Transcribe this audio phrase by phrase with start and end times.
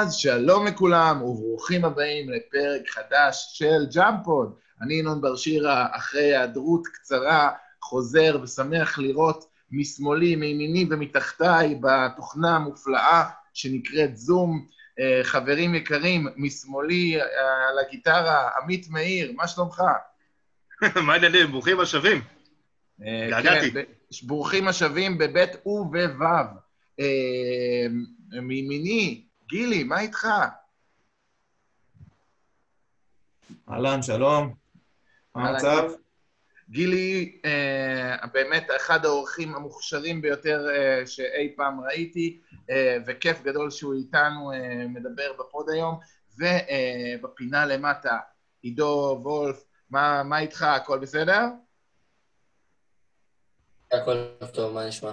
[0.00, 4.54] אז שלום לכולם וברוכים הבאים לפרק חדש של ג'אמפוד.
[4.82, 7.50] אני ינון בר שירה, אחרי היעדרות קצרה,
[7.82, 13.24] חוזר ושמח לראות משמאלי, מימיני ומתחתיי בתוכנה המופלאה
[13.54, 14.66] שנקראת זום.
[15.00, 17.24] אה, חברים יקרים, משמאלי אה,
[17.68, 19.82] על הגיטרה, עמית מאיר, מה שלומך?
[21.06, 21.50] מה העניינים?
[21.50, 22.20] ברוכים השבים.
[23.06, 23.72] אה, התגעגעתי.
[23.72, 23.82] כן,
[24.22, 26.24] ברוכים השבים בבית ובו'.
[27.00, 27.86] אה,
[28.42, 30.28] מימיני, גילי, מה איתך?
[33.70, 34.54] אהלן, שלום.
[35.34, 35.88] מה המצב?
[36.70, 42.40] גילי, אה, באמת אחד האורחים המוכשרים ביותר אה, שאי פעם ראיתי,
[42.70, 45.98] אה, וכיף גדול שהוא איתנו אה, מדבר בפוד היום.
[46.38, 48.18] ובפינה למטה,
[48.62, 50.62] עידו וולף, מה, מה איתך?
[50.62, 51.42] הכל בסדר?
[53.92, 55.12] הכל טוב, מה נשמע?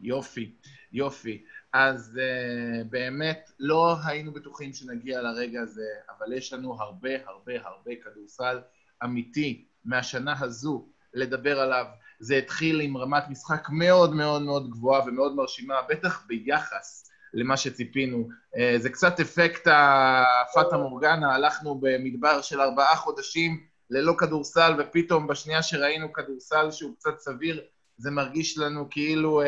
[0.00, 0.54] יופי,
[0.92, 1.44] יופי.
[1.72, 5.86] אז uh, באמת לא היינו בטוחים שנגיע לרגע הזה,
[6.18, 8.60] אבל יש לנו הרבה הרבה הרבה כדורסל
[9.04, 11.86] אמיתי מהשנה הזו לדבר עליו.
[12.20, 18.28] זה התחיל עם רמת משחק מאוד מאוד מאוד גבוהה ומאוד מרשימה, בטח ביחס למה שציפינו.
[18.54, 25.62] Uh, זה קצת אפקט הפאטה מורגנה, הלכנו במדבר של ארבעה חודשים ללא כדורסל, ופתאום בשנייה
[25.62, 27.64] שראינו כדורסל שהוא קצת סביר,
[27.96, 29.42] זה מרגיש לנו כאילו...
[29.42, 29.46] Uh,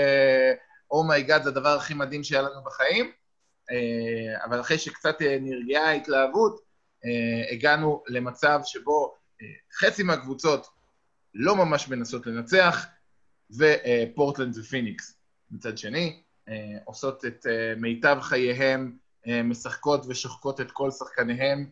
[0.99, 3.13] oh my god זה הדבר הכי מדהים שהיה לנו בחיים,
[3.71, 6.61] אה, אבל אחרי שקצת אה, נרגעה ההתלהבות,
[7.05, 9.15] אה, הגענו למצב שבו
[9.81, 10.67] חצי מהקבוצות
[11.35, 12.87] לא ממש מנסות לנצח,
[13.59, 15.19] ופורטלנד ופיניקס
[15.51, 16.23] מצד שני,
[16.85, 18.97] עושות את מיטב חייהם,
[19.45, 21.71] משחקות ושוחקות את כל שחקניהם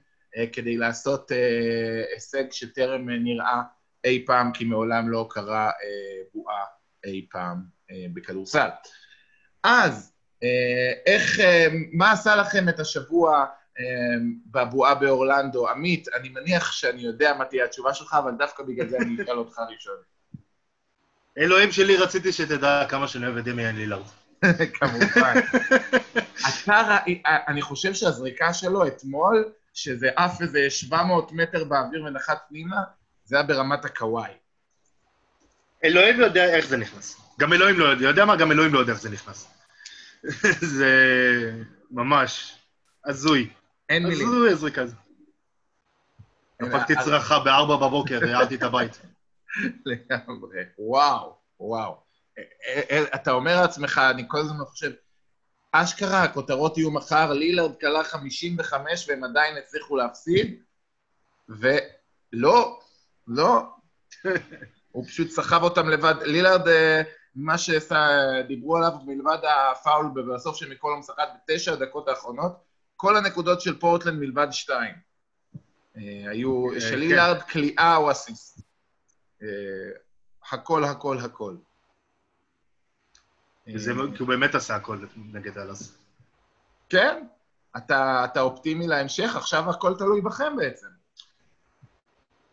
[0.52, 1.30] כדי לעשות
[2.14, 3.62] הישג שטרם נראה
[4.04, 5.70] אי פעם, כי מעולם לא קרה
[6.34, 6.64] בועה
[7.04, 7.62] אי פעם
[8.14, 8.68] בכדורסל.
[9.64, 10.12] אז,
[11.06, 11.38] איך,
[11.92, 13.44] מה עשה לכם את השבוע
[14.46, 15.68] בבועה באורלנדו?
[15.68, 19.38] עמית, אני מניח שאני יודע מה תהיה התשובה שלך, אבל דווקא בגלל זה אני אשאל
[19.38, 19.96] אותך ראשון.
[21.38, 24.06] אלוהים שלי, רציתי שתדע כמה שאני אוהב את דמיאן לילארד.
[24.78, 25.34] כמובן.
[26.48, 26.98] אתה,
[27.48, 32.76] אני חושב שהזריקה שלו אתמול, שזה עף איזה 700 מטר באוויר ונחת פנימה,
[33.24, 34.30] זה היה ברמת הקוואי.
[35.84, 37.21] אלוהים יודע איך זה נכנס.
[37.42, 38.36] גם אלוהים לא יודע, יודע מה?
[38.36, 39.48] גם אלוהים לא יודע איך זה נכנס.
[40.76, 40.92] זה
[41.90, 42.58] ממש
[43.04, 43.50] הזוי.
[43.88, 44.28] אין מילים.
[44.28, 44.96] הזוי הזריקה הזאת.
[46.62, 49.00] דפקתי צרחה בארבע בבוקר, העלתי את הבית.
[49.86, 50.58] לגמרי.
[50.78, 52.02] וואו, וואו.
[53.14, 54.92] אתה אומר לעצמך, אני כל הזמן חושב,
[55.72, 60.62] אשכרה, הכותרות יהיו מחר, לילארד כלה 55 והם עדיין הצליחו להפסיד,
[61.48, 62.80] ולא,
[63.26, 63.62] לא.
[64.92, 66.14] הוא פשוט סחב אותם לבד.
[66.22, 66.68] לילארד,
[67.34, 72.52] מה שדיברו עליו מלבד הפאול בסוף של מכל המשחק בתשע הדקות האחרונות,
[72.96, 74.94] כל הנקודות של פורטלנד מלבד שתיים.
[75.94, 78.60] היו של לילארד קליעה או אסיסט.
[80.50, 81.56] הכל, הכל, הכל.
[83.76, 85.98] זה כי הוא באמת עשה הכל נגד אלאס.
[86.88, 87.26] כן,
[87.76, 90.86] אתה, אתה אופטימי להמשך, עכשיו הכל תלוי בכם בעצם.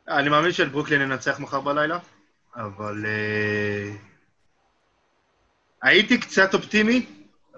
[0.07, 1.99] אני מאמין של ברוקלין ננצח מחר בלילה,
[2.55, 4.08] אבל uh,
[5.83, 7.05] הייתי קצת אופטימי,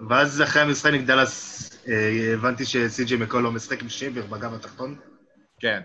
[0.08, 1.88] ואז אחרי המשחק נגד דאלאס uh,
[2.34, 4.98] הבנתי שסי.ג'י מקול לא משחק עם שיבר בגב התחתון.
[5.60, 5.80] כן.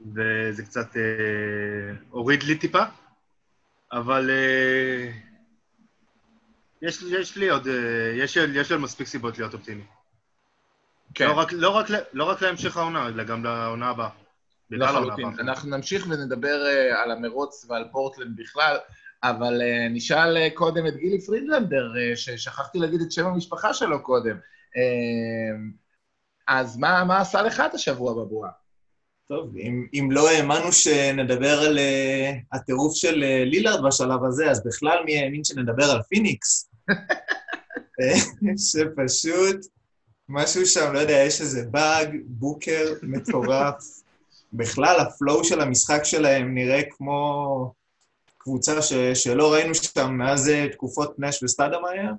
[0.00, 0.98] וזה קצת uh,
[2.10, 2.82] הוריד לי טיפה,
[3.92, 5.12] אבל uh,
[6.82, 7.70] יש, יש לי עוד, uh,
[8.14, 9.84] יש, יש לי מספיק סיבות להיות אופטימי.
[11.14, 11.26] כן.
[11.26, 14.08] לא רק, לא, רק, לא רק להמשך העונה, אלא גם לעונה הבאה.
[14.70, 15.28] לחלוטין.
[15.40, 18.76] אנחנו נמשיך ונדבר uh, על המרוץ ועל פורטלנד בכלל,
[19.22, 24.02] אבל uh, נשאל uh, קודם את גילי פרידלנדר, uh, ששכחתי להגיד את שם המשפחה שלו
[24.02, 24.36] קודם.
[24.36, 25.78] Uh,
[26.48, 28.50] אז מה, מה עשה לך את השבוע בבועה?
[29.28, 34.62] טוב, אם, אם לא האמנו שנדבר על uh, הטירוף של uh, לילארד בשלב הזה, אז
[34.66, 36.70] בכלל מי האמין שנדבר על פיניקס?
[38.70, 39.56] שפשוט
[40.28, 43.84] משהו שם, לא יודע, יש איזה באג, בוקר מטורף.
[44.52, 47.74] בכלל, ה flow של המשחק שלהם נראה כמו
[48.38, 52.12] קבוצה ש, שלא ראינו שם מאז תקופות נש וסטאדמאייר.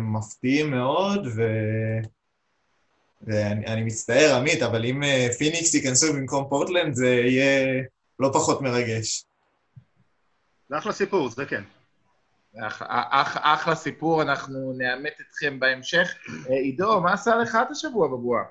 [0.00, 1.42] מפתיעים מאוד, ו...
[3.22, 5.02] ואני אני מצטער, עמית, אבל אם
[5.38, 7.82] פיניקס ייכנסו במקום פורטלנד, זה יהיה
[8.18, 9.24] לא פחות מרגש.
[10.68, 11.62] זה אחלה סיפור, זה כן.
[12.66, 16.14] אח, אח, אחלה סיפור, אנחנו נאמת אתכם בהמשך.
[16.48, 18.42] עידו, מה עשה לך את השבוע בבועה?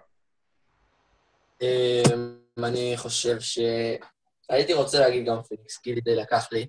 [2.57, 3.59] אני חושב ש...
[4.49, 6.67] הייתי רוצה להגיד גם פיניקס, כי די לקח לי,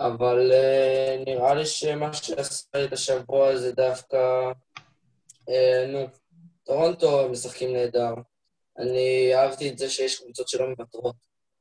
[0.00, 4.16] אבל uh, נראה לי שמה שעשה לי את השבוע זה דווקא
[5.48, 6.06] אה, נו,
[6.64, 8.14] טורונטו משחקים נהדר.
[8.78, 11.16] אני אהבתי את זה שיש קבוצות שלא מוותרות,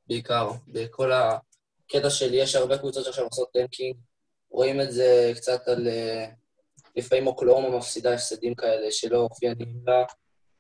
[0.08, 0.50] בעיקר.
[0.68, 3.96] בכל הקטע שלי יש הרבה קבוצות שעכשיו עושות tanking.
[4.50, 5.88] רואים את זה קצת על...
[5.88, 6.26] אה,
[6.96, 10.04] לפעמים אוקלהומה מפסידה הפסדים כאלה שלא אופיינים לה,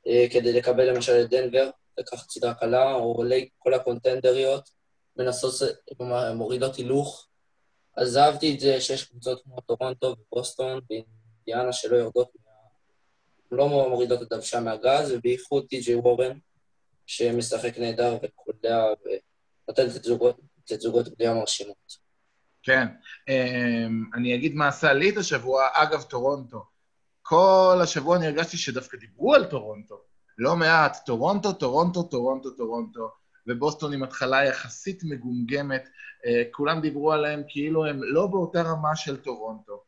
[0.07, 3.23] אה, כדי לקבל למשל את דנבר, לקחת סדרה קלה, או
[3.57, 4.69] כל הקונטנדריות,
[5.17, 5.53] מנסות,
[6.35, 7.27] מורידות הילוך.
[7.97, 12.31] אז אהבתי את זה שיש קבוצות כמו טורונטו ובוסטון ואינדיאנה שלא יורדות,
[13.51, 16.37] לא מורידות את דוושה מהגז, ובייחוד טי.ג'יי וורן,
[17.05, 18.85] שמשחק נהדר וקולע
[19.67, 19.87] ונותן
[20.65, 22.05] תצוגות בנייה מרשימות.
[22.63, 22.87] כן.
[23.29, 25.63] אמ, אני אגיד מה עשה לי את השבוע.
[25.73, 26.63] אגב, טורונטו.
[27.21, 30.04] כל השבוע אני הרגשתי שדווקא דיברו על טורונטו.
[30.37, 30.97] לא מעט.
[31.05, 33.09] טורונטו, טורונטו, טורונטו, טורונטו.
[33.47, 35.89] ובוסטון עם התחלה יחסית מגומגמת.
[36.25, 39.83] אה, כולם דיברו עליהם כאילו הם לא באותה רמה של טורונטו.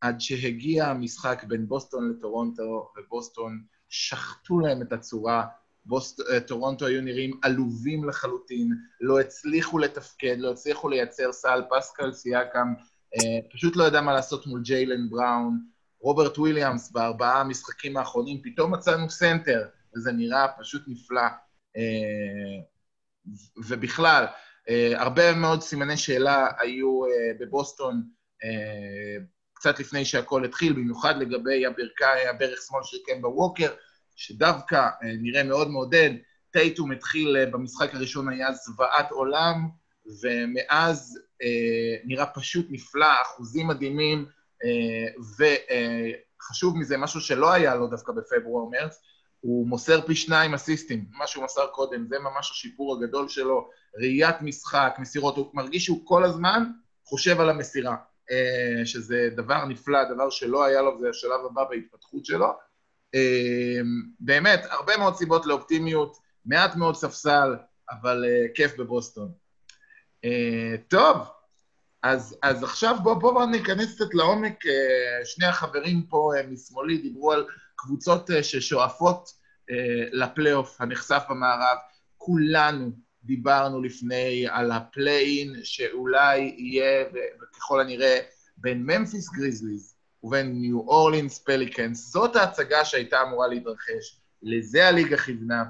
[0.00, 5.46] עד שהגיע המשחק בין בוסטון לטורונטו, ובוסטון שחטו להם את הצורה.
[5.84, 12.12] בוסט, אה, טורונטו היו נראים עלובים לחלוטין, לא הצליחו לתפקד, לא הצליחו לייצר סל, פסקל
[12.12, 12.74] סיאקם,
[13.14, 15.60] אה, פשוט לא ידע מה לעשות מול ג'יילן בראון.
[16.00, 19.66] רוברט וויליאמס בארבעה המשחקים האחרונים, פתאום מצאנו סנטר,
[19.98, 21.26] וזה נראה פשוט נפלא.
[21.76, 22.60] אה,
[23.68, 24.26] ובכלל,
[24.94, 27.00] הרבה מאוד סימני שאלה היו
[27.40, 28.02] בבוסטון
[29.58, 33.74] קצת לפני שהכל התחיל, במיוחד לגבי הברכיים, הברך שמאל של קמבה ווקר,
[34.16, 36.10] שדווקא אה, נראה מאוד מעודד.
[36.50, 39.68] טייטום התחיל אה, במשחק הראשון, היה זוועת עולם,
[40.22, 44.26] ומאז אה, נראה פשוט נפלא, אחוזים מדהימים,
[45.38, 49.00] וחשוב מזה, משהו שלא היה לו דווקא בפברואר-מרץ,
[49.40, 54.42] הוא מוסר פי שניים אסיסטים, מה שהוא מסר קודם, זה ממש השיפור הגדול שלו, ראיית
[54.42, 56.64] משחק, מסירות, הוא מרגיש שהוא כל הזמן
[57.04, 57.96] חושב על המסירה,
[58.84, 62.46] שזה דבר נפלא, דבר שלא היה לו, זה השלב הבא בהתפתחות שלו.
[63.14, 67.56] אמ, באמת, הרבה מאוד סיבות לאופטימיות, מעט מאוד ספסל,
[67.90, 69.32] אבל uh, כיף בבוסטון.
[70.88, 71.16] טוב,
[72.02, 74.64] אז, אז עכשיו בואו בוא, בוא ניכנס קצת לעומק.
[75.24, 77.46] שני החברים פה משמאלי דיברו על
[77.78, 79.74] קבוצות uh, ששואפות uh,
[80.12, 81.76] לפלייאוף הנחשף במערב.
[82.16, 82.90] כולנו
[83.24, 87.04] דיברנו לפני על ה play-in שאולי יהיה,
[87.42, 88.20] וככל הנראה,
[88.56, 92.12] בין ממפיס גריזליז ובין ניו אורלינס פליקנס.
[92.12, 95.64] זאת ההצגה שהייתה אמורה להתרחש, לזה הליגה כיוונה.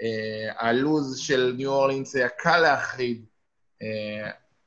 [0.00, 3.24] Uh, הלוז של ניו אורלינס היה קל להחריד.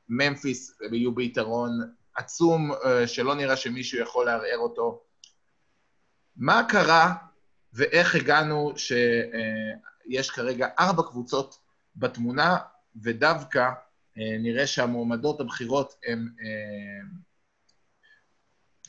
[0.10, 1.72] ממפיס יהיו ביתרון
[2.16, 2.72] עצום,
[3.06, 5.07] שלא נראה שמישהו יכול לערער אותו.
[6.38, 7.16] מה קרה
[7.74, 11.60] ואיך הגענו שיש כרגע ארבע קבוצות
[11.96, 12.58] בתמונה,
[13.04, 17.28] ודווקא uh, נראה שהמועמדות הבכירות הן uh,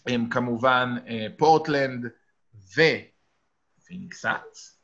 [0.08, 2.06] הם כמובן אה, פורטלנד
[3.84, 4.78] ופיניקסאץ.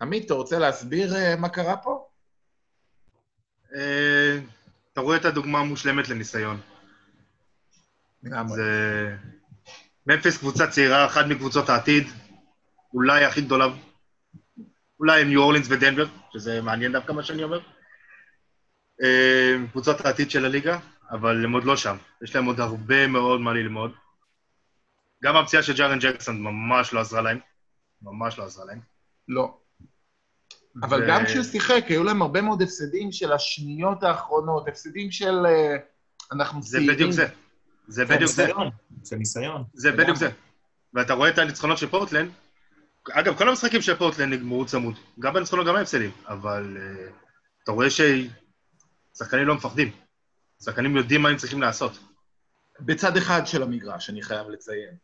[0.00, 2.08] עמית, אתה רוצה להסביר אה, מה קרה פה?
[3.74, 4.38] אה,
[4.92, 6.60] אתה רואה את הדוגמה המושלמת לניסיון.
[8.46, 9.16] זה...
[10.06, 12.06] ממפיס קבוצה צעירה, אחת מקבוצות העתיד,
[12.94, 13.66] אולי הכי גדולה,
[15.00, 17.60] אולי עם ניו אורלינס ודנבר, שזה מעניין דווקא מה שאני אומר.
[19.70, 20.78] קבוצות העתיד של הליגה,
[21.10, 21.96] אבל הם עוד לא שם.
[22.22, 23.92] יש להם עוד הרבה מאוד מה ללמוד.
[25.24, 27.38] גם הפציעה של ג'ארן ג'קסון ממש לא עזרה להם.
[28.02, 28.80] ממש לא עזרה להם.
[29.28, 29.58] לא.
[30.82, 31.06] אבל ו...
[31.08, 35.46] גם כשהוא שיחק, היו להם הרבה מאוד הפסדים של השניות האחרונות, הפסדים של...
[35.46, 35.76] אה,
[36.32, 36.86] אנחנו צעירים.
[36.86, 37.28] זה בדיוק זה.
[37.88, 38.46] זה בדיוק זה.
[39.02, 39.64] זה ניסיון.
[39.74, 40.30] זה בדיוק זה.
[40.94, 42.30] ואתה רואה את הניצחונות של פורטלנד,
[43.10, 44.94] אגב, כל המשחקים של פורטלנד נגמרו צמוד.
[45.18, 46.10] גם בניצחונות, גם ההפסדים.
[46.28, 47.12] אבל uh,
[47.62, 49.90] אתה רואה ששחקנים לא מפחדים.
[50.64, 51.98] שחקנים יודעים מה הם צריכים לעשות.
[52.80, 54.94] בצד אחד של המגרש, אני חייב לציין.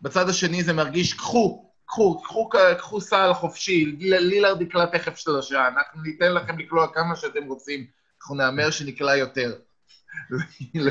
[0.00, 2.48] בצד השני זה מרגיש, קחו, קחו, קחו,
[2.78, 7.86] קחו סל חופשי, לילארד יקלע תכף שלושה, אנחנו ניתן לכם לקלוע כמה שאתם רוצים,
[8.20, 9.54] אנחנו נאמר שנקלע יותר.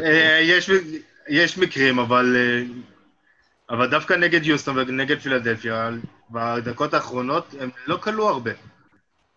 [0.03, 0.39] אה,
[1.31, 2.35] יש מקרים, אבל...
[2.35, 2.63] אה,
[3.69, 5.89] אבל דווקא נגד יוסטון ונגד פילדלפיה,
[6.29, 8.51] בדקות האחרונות הם לא כלו הרבה.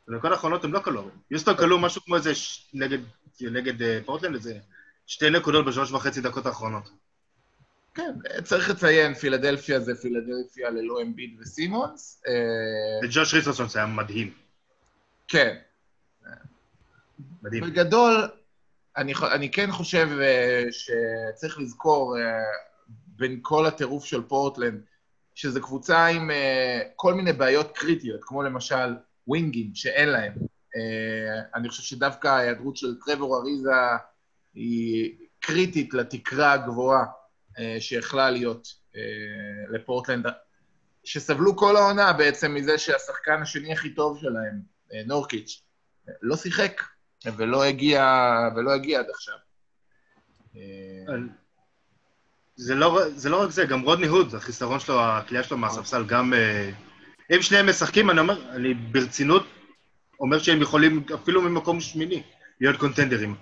[0.08, 1.12] בדקות האחרונות הם לא כלו הרבה.
[1.30, 2.32] יוסטון כלו משהו כמו איזה,
[2.74, 2.98] נגד,
[3.40, 4.58] נגד אה, פורטלנד, איזה
[5.06, 6.90] שתי נקודות בשלוש וחצי דקות האחרונות.
[7.94, 8.12] כן,
[8.44, 12.22] צריך לציין, פילדלפיה זה פילדלפיה ללא אמביד וסימונס.
[12.28, 14.32] אה, וג'וש ריסרסון זה היה מדהים.
[15.28, 15.56] כן.
[17.42, 17.64] מדהים.
[17.64, 18.28] בגדול,
[18.96, 22.20] אני, אני כן חושב uh, שצריך לזכור, uh,
[23.06, 24.80] בין כל הטירוף של פורטלנד,
[25.34, 26.34] שזו קבוצה עם uh,
[26.96, 28.96] כל מיני בעיות קריטיות, כמו למשל
[29.26, 30.32] ווינגים, שאין להם.
[30.36, 33.70] Uh, אני חושב שדווקא ההיעדרות של טרוור אריזה
[34.54, 37.04] היא קריטית לתקרה הגבוהה
[37.58, 39.00] אה, שיכלה להיות אה,
[39.70, 40.26] לפורטלנד.
[41.04, 44.60] שסבלו כל העונה בעצם מזה שהשחקן השני הכי טוב שלהם,
[44.92, 45.62] אה, נורקיץ',
[46.22, 46.82] לא שיחק
[47.36, 48.04] ולא הגיע,
[48.56, 49.34] ולא הגיע עד עכשיו.
[52.56, 56.32] זה לא, זה לא רק זה, גם רודני הוד, החיסרון שלו, הכלייה שלו מהספסל, גם...
[57.30, 59.46] אם שניהם משחקים, אני אומר, אני ברצינות
[60.20, 62.22] אומר שהם יכולים אפילו ממקום שמיני
[62.60, 63.36] להיות קונטנדרים.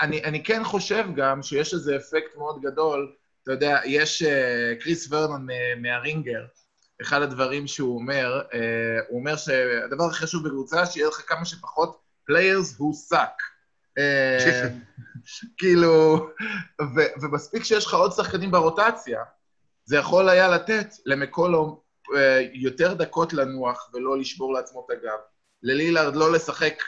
[0.00, 3.12] אני, אני כן חושב גם שיש איזה אפקט מאוד גדול.
[3.42, 5.46] אתה יודע, יש uh, קריס ורנון
[5.82, 6.44] מהרינגר,
[7.02, 8.54] אחד הדברים שהוא אומר, uh,
[9.08, 13.38] הוא אומר שהדבר הכי חשוב בקבוצה, שיהיה לך כמה שפחות players who suck.
[13.98, 14.68] Uh,
[15.58, 16.28] כאילו,
[16.80, 19.22] ו, ומספיק שיש לך עוד שחקנים ברוטציה,
[19.84, 22.16] זה יכול היה לתת למקולום uh,
[22.52, 25.18] יותר דקות לנוח ולא לשבור לעצמו את הגב.
[25.62, 26.82] ללילארד לא לשחק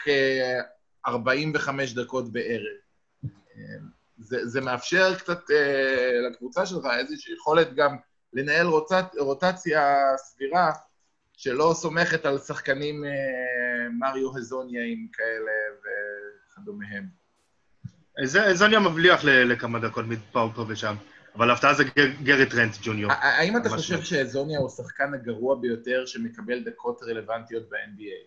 [1.07, 2.81] 45 דקות בערב.
[4.21, 7.97] זה, זה מאפשר קצת אה, לקבוצה שלך איזושהי יכולת גם
[8.33, 10.73] לנהל רוטצ, רוטציה סבירה,
[11.43, 13.11] שלא סומכת על שחקנים אה,
[13.99, 15.53] מריו הזוניאים כאלה
[16.53, 17.05] וכדומיהם.
[18.53, 20.95] זוניה מבליח לכמה דקות מפה פה ושם,
[21.35, 21.85] אבל ההפתעה זה
[22.23, 23.13] גרי טרנט ג'וניור.
[23.13, 28.27] האם אתה חושב שזוניה הוא השחקן הגרוע ביותר שמקבל דקות רלוונטיות ב-NBA?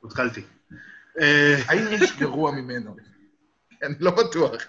[0.00, 0.42] הותקלתי.
[1.68, 2.96] האם יש גרוע ממנו?
[3.82, 4.62] אני לא בטוח.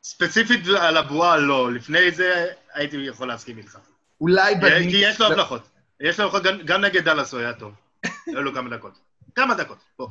[0.00, 1.72] אה, ספציפית על הבועה, לא.
[1.72, 3.78] לפני זה הייתי יכול להסכים איתך.
[4.20, 4.90] אולי בניקס...
[4.90, 5.62] כי יש לו הבלחות.
[6.00, 7.74] יש לו הבלחות, גם נגד דאלאס הוא היה טוב.
[8.26, 8.98] היו לו כמה דקות.
[9.34, 10.08] כמה דקות, בוא.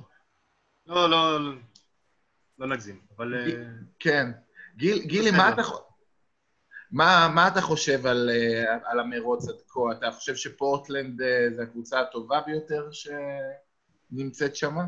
[0.88, 1.39] לא, לא,
[2.60, 3.34] לא נגזים, אבל...
[3.34, 3.63] אה,
[4.00, 4.31] כן.
[4.77, 5.62] גילי, מה אתה...
[6.91, 9.79] מה, מה אתה חושב על, אה, על המרוץ עד כה?
[9.91, 11.22] אתה חושב שפורטלנד
[11.55, 13.08] זה הקבוצה הטובה ביותר ש...
[14.12, 14.84] נמצאת שמה?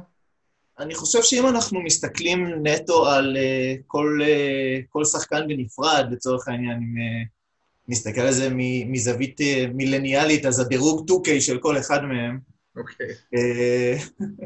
[0.80, 6.78] אני חושב שאם אנחנו מסתכלים נטו על uh, כל, uh, כל שחקן בנפרד, לצורך העניין,
[6.78, 7.28] אם uh,
[7.88, 8.50] נסתכל על זה
[8.88, 12.40] מזווית uh, מילניאלית, אז הדירוג 2K של כל אחד מהם.
[12.78, 13.08] אוקיי.
[13.08, 13.12] Okay.
[13.36, 14.46] Uh,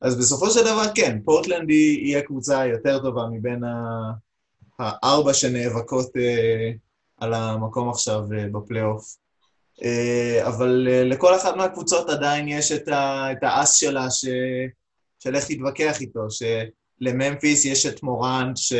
[0.00, 3.62] אז בסופו של דבר, כן, פורטלנד היא, היא הקבוצה היותר טובה מבין
[4.78, 6.76] הארבע שנאבקות uh,
[7.16, 9.16] על המקום עכשיו uh, בפלייאוף.
[9.84, 14.24] אה, אבל אה, לכל אחת מהקבוצות עדיין יש את, ה, את האס שלה ש,
[15.18, 18.72] של איך להתווכח איתו, שלממפיס יש את מורנט ש,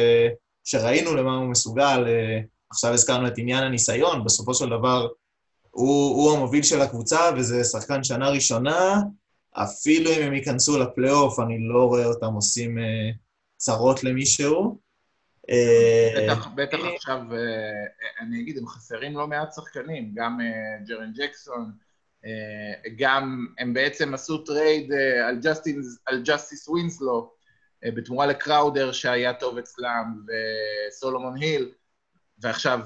[0.64, 2.40] שראינו למה הוא מסוגל, אה,
[2.70, 5.08] עכשיו הזכרנו את עניין הניסיון, בסופו של דבר
[5.70, 9.00] הוא, הוא המוביל של הקבוצה וזה שחקן שנה ראשונה,
[9.52, 12.78] אפילו אם הם ייכנסו לפלייאוף, אני לא רואה אותם עושים
[13.56, 14.78] צרות למישהו.
[16.16, 21.60] בטח, בטח עכשיו, אה, אני אגיד, הם חסרים לא מעט שחקנים, גם אה, ג'רן ג'קסון,
[21.60, 21.87] אה,
[22.98, 24.92] גם הם בעצם עשו trade
[25.28, 27.32] על, ג'סטיס, על ג'סטיס ווינסלו
[27.82, 31.72] בתמורה לקראודר שהיה טוב אצלם, וסולומון היל,
[32.38, 32.80] ועכשיו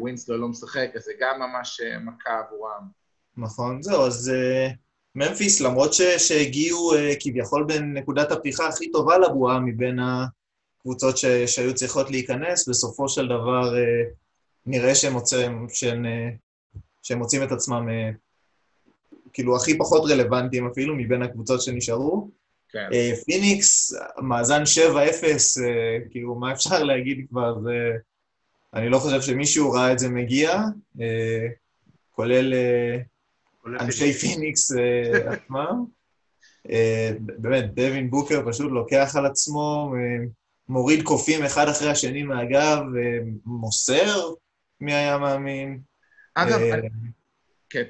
[0.00, 2.88] ווינסלו לא משחק, אז זה גם ממש מכה עבורם.
[3.36, 4.32] נכון, זהו, אז
[5.14, 10.26] ממפיס, למרות שהגיעו כביכול בנקודת הפתיחה הכי טובה לבועה מבין ה...
[10.82, 14.02] קבוצות ש, שהיו צריכות להיכנס, בסופו של דבר אה,
[14.66, 16.28] נראה שהם, מוצאים, שהם, אה,
[17.02, 18.10] שהם מוצאים את עצמם אה,
[19.32, 22.30] כאילו הכי פחות רלוונטיים אפילו מבין הקבוצות שנשארו.
[22.72, 22.88] כן.
[23.24, 24.96] פיניקס, מאזן 7-0,
[26.10, 27.60] כאילו, מה אפשר להגיד כבר?
[27.62, 27.90] זה...
[28.74, 30.60] אני לא חושב שמישהו ראה את זה מגיע,
[32.10, 32.54] כולל
[33.66, 34.72] אנשי פיניקס
[35.32, 35.84] עצמם.
[37.38, 39.94] באמת, דווין בוקר פשוט לוקח על עצמו
[40.68, 42.78] מוריד קופים אחד אחרי השני מהגב,
[43.44, 44.32] מוסר,
[44.80, 45.80] מי היה מאמין?
[46.42, 46.80] אגב, אה,
[47.70, 47.82] כן.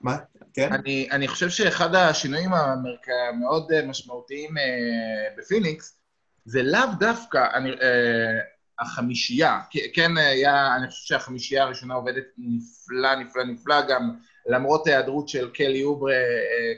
[0.00, 0.16] מה?
[0.54, 0.72] כן?
[0.72, 2.50] אני, אני חושב שאחד השינויים.
[2.52, 5.98] המאוד משמעותיים אה, בפיניקס,
[6.44, 8.38] זה לאו דווקא אני, אה,
[8.80, 9.60] החמישייה.
[9.94, 14.16] כן, היה, אני חושב שהחמישייה הראשונה עובדת נפלא, נפלא, נפלא, גם
[14.46, 16.14] למרות ההיעדרות של קלי אוברה,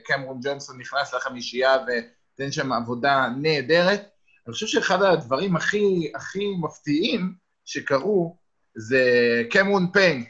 [0.04, 4.08] קמרון ג'ונסון נכנס לחמישייה ותן שם עבודה נהדרת.
[4.46, 8.36] אני חושב שאחד הדברים הכי, הכי מפתיעים שקרו
[8.74, 9.02] זה
[9.50, 10.24] קמרון פיין,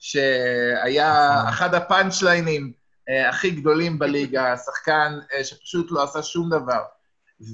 [0.00, 1.42] שהיה.
[1.48, 2.72] אחד הפאנצ'ליינים
[3.08, 6.82] אה, הכי גדולים בליגה, שחקן אה, שפשוט לא עשה שום דבר.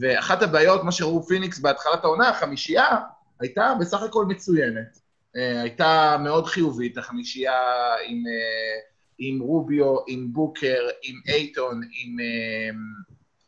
[0.01, 2.97] ואחת הבעיות, מה שראו פיניקס בהתחלת העונה, החמישייה
[3.41, 4.99] הייתה בסך הכל מצוינת.
[5.37, 7.61] אה, הייתה מאוד חיובית, החמישייה
[8.07, 8.25] עם,
[9.19, 12.17] עם רוביו, עם בוקר, עם אייטון, עם...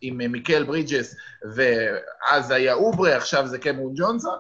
[0.01, 1.17] עם מיקל ברידג'ס,
[1.55, 4.39] ואז היה אוברה, עכשיו זה קמרון ג'ונסון,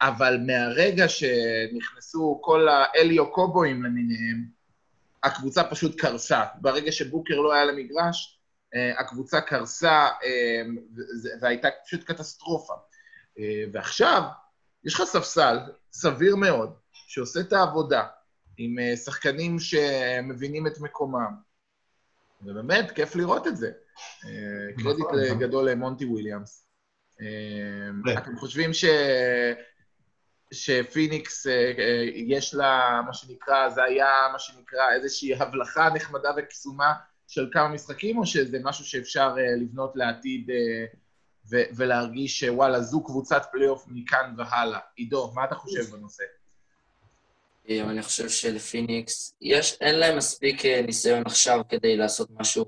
[0.00, 4.44] אבל מהרגע שנכנסו כל האליו קובואים למיניהם,
[5.22, 6.44] הקבוצה פשוט קרסה.
[6.60, 8.38] ברגע שבוקר לא היה למגרש,
[8.74, 10.62] אה, הקבוצה קרסה, אה,
[11.40, 12.74] והייתה פשוט קטסטרופה.
[13.72, 14.22] ועכשיו,
[14.84, 15.58] יש לך ספסל
[15.92, 18.04] סביר מאוד, שעושה את העבודה,
[18.56, 21.34] עם אה, שחקנים שמבינים את מקומם,
[22.42, 23.70] ובאמת, כיף לראות את זה.
[24.24, 25.38] אה, קרדיט נכון.
[25.38, 26.64] גדול למונטי וויליאמס.
[28.18, 28.84] אתם חושבים ש...
[30.52, 31.46] שפיניקס
[32.14, 36.92] יש לה, מה שנקרא, זה היה מה שנקרא איזושהי הבלחה נחמדה וקסומה
[37.26, 40.50] של כמה משחקים, או שזה משהו שאפשר לבנות לעתיד
[41.50, 44.78] ו- ולהרגיש שוואלה, זו קבוצת פלייאוף מכאן והלאה.
[44.96, 46.24] עידו, מה אתה חושב בנושא?
[47.70, 52.64] אני חושב שלפיניקס, יש, אין להם מספיק אה, ניסיון עכשיו כדי לעשות משהו,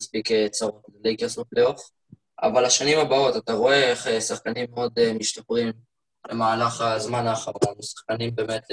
[0.00, 1.90] מספיק אה, צרות ללייקרס בפלייאוף,
[2.42, 5.72] אבל השנים הבאות, אתה רואה איך אה, שחקנים מאוד משתפרים
[6.26, 8.64] במהלך הזמן האחרון, שחקנים באמת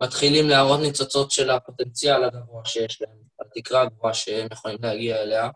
[0.00, 5.50] מתחילים להראות ניצוצות של הפוטנציאל הגבוה שיש להם, התקרה הגבוהה שהם יכולים להגיע אליה.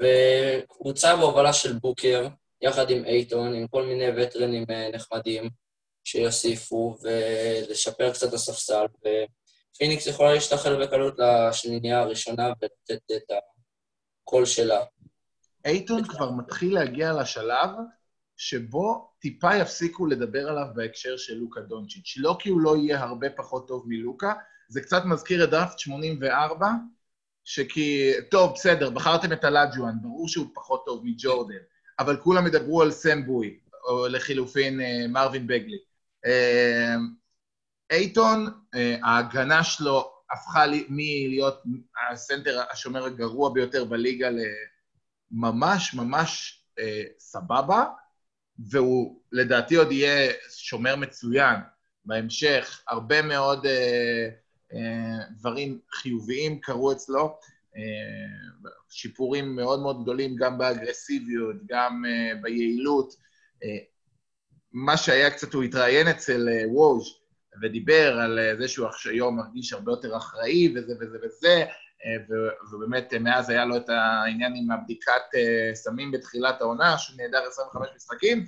[0.00, 2.28] וקבוצה בהובלה של בוקר,
[2.62, 5.50] יחד עם אייטון, עם כל מיני וטרנים אה, נחמדים
[6.04, 13.30] שיוסיפו, ולשפר קצת את הספסל, ופיניקס יכולה להשתחל בקלות לשנייה הראשונה ולתת את
[14.22, 14.84] הקול שלה.
[15.64, 17.70] אייטון כבר מתחיל להגיע לשלב
[18.36, 22.14] שבו טיפה יפסיקו לדבר עליו בהקשר של לוקה דונצ'יץ'.
[22.16, 24.32] לא כי הוא לא יהיה הרבה פחות טוב מלוקה,
[24.68, 26.66] זה קצת מזכיר את דראפט 84,
[27.44, 31.54] שכי, טוב, בסדר, בחרתם את הלאג'ואן, ברור שהוא פחות טוב מג'ורדן,
[31.98, 35.78] אבל כולם ידברו על סם בוי, או לחילופין אה, מרווין בגלי.
[36.26, 36.94] אה,
[37.90, 41.62] אייטון, אה, ההגנה שלו הפכה מלהיות
[42.10, 44.28] הסנטר השומר הגרוע ביותר בליגה
[45.32, 46.58] לממש ממש
[47.18, 47.84] סבבה,
[48.58, 51.56] והוא לדעתי עוד יהיה שומר מצוין
[52.04, 52.82] בהמשך.
[52.88, 54.28] הרבה מאוד אה,
[54.74, 57.38] אה, דברים חיוביים קרו אצלו,
[57.76, 57.82] אה,
[58.90, 63.22] שיפורים מאוד מאוד גדולים גם באגרסיביות, גם אה, ביעילות.
[64.72, 67.18] מה שהיה קצת, הוא התראיין אצל ווז'
[67.62, 71.64] ודיבר על זה שהוא היום מרגיש הרבה יותר אחראי וזה וזה וזה,
[72.72, 75.22] ובאמת מאז היה לו את העניין עם הבדיקת
[75.74, 78.46] סמים בתחילת העונה, שהוא נהדר 25 משחקים,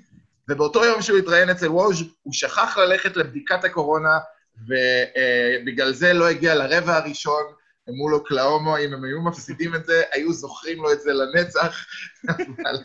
[0.48, 4.18] ובאותו יום שהוא התראיין אצל ווז' הוא שכח ללכת לבדיקת הקורונה
[4.60, 7.42] ובגלל זה לא הגיע לרבע הראשון
[7.88, 11.86] מול אוקלאומו, אם הם היו מפסידים את זה, היו זוכרים לו את זה לנצח,
[12.28, 12.78] אבל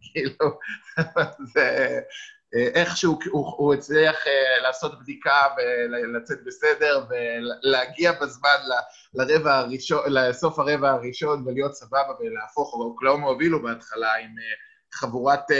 [0.00, 0.58] כאילו,
[1.54, 2.00] זה...
[2.54, 5.40] איכשהו הוא, הוא הצליח uh, לעשות בדיקה
[5.90, 8.72] ולצאת בסדר ולהגיע בזמן ל,
[9.14, 15.54] לרבע הראשון, לסוף הרבע הראשון ולהיות סבבה ולהפוך, אוקלאומו הובילו בהתחלה עם uh, חבורת uh,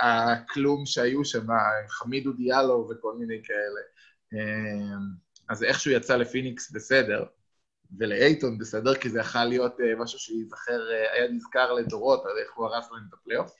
[0.00, 1.46] הכלום שהיו שם,
[1.88, 3.80] חמידו דיאלו וכל מיני כאלה.
[5.48, 7.24] אז איכשהו יצא לפיניקס בסדר,
[7.98, 12.56] ולאייטון בסדר, כי זה יכול להיות אה, משהו שייזכר, אה, היה נזכר לדורות, על איך
[12.56, 13.50] הוא הרס להם את הפלייאוף.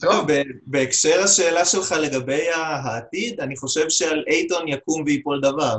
[0.00, 0.26] טוב,
[0.66, 5.76] בהקשר השאלה שלך לגבי העתיד, אני חושב שעל אייטון יקום ויפול דבר.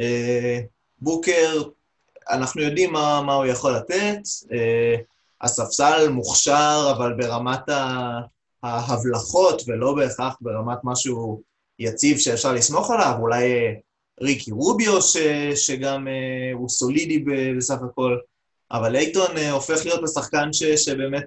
[0.00, 0.60] אה,
[0.98, 1.62] בוקר,
[2.30, 4.18] אנחנו יודעים מה, מה הוא יכול לתת,
[5.40, 7.68] הספסל מוכשר, אבל ברמת
[8.62, 11.42] ההבלחות, ולא בהכרח ברמת משהו
[11.78, 13.72] יציב שאפשר לסמוך עליו, אולי אה,
[14.20, 15.16] ריקי רוביו, ש,
[15.54, 16.06] שגם
[16.54, 17.24] הוא סולידי
[17.58, 18.16] בסך הכל,
[18.70, 21.26] אבל אייטון הופך להיות השחקן ש, שבאמת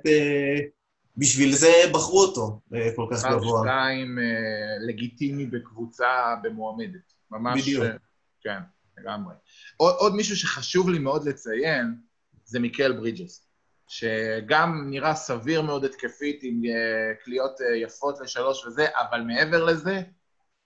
[1.19, 3.61] בשביל זה בחרו אותו uh, כל כך גבוה.
[3.63, 7.13] שתיים uh, לגיטימי בקבוצה במועמדת.
[7.31, 7.61] ממש...
[7.61, 7.83] בדיוק.
[7.83, 7.87] Uh,
[8.41, 8.59] כן,
[8.97, 9.33] לגמרי.
[9.77, 11.95] עוד, עוד מישהו שחשוב לי מאוד לציין,
[12.45, 13.45] זה מיקל ברידג'ס.
[13.87, 16.61] שגם נראה סביר מאוד התקפית עם
[17.23, 17.51] קליעות
[17.81, 20.01] יפות לשלוש וזה, אבל מעבר לזה,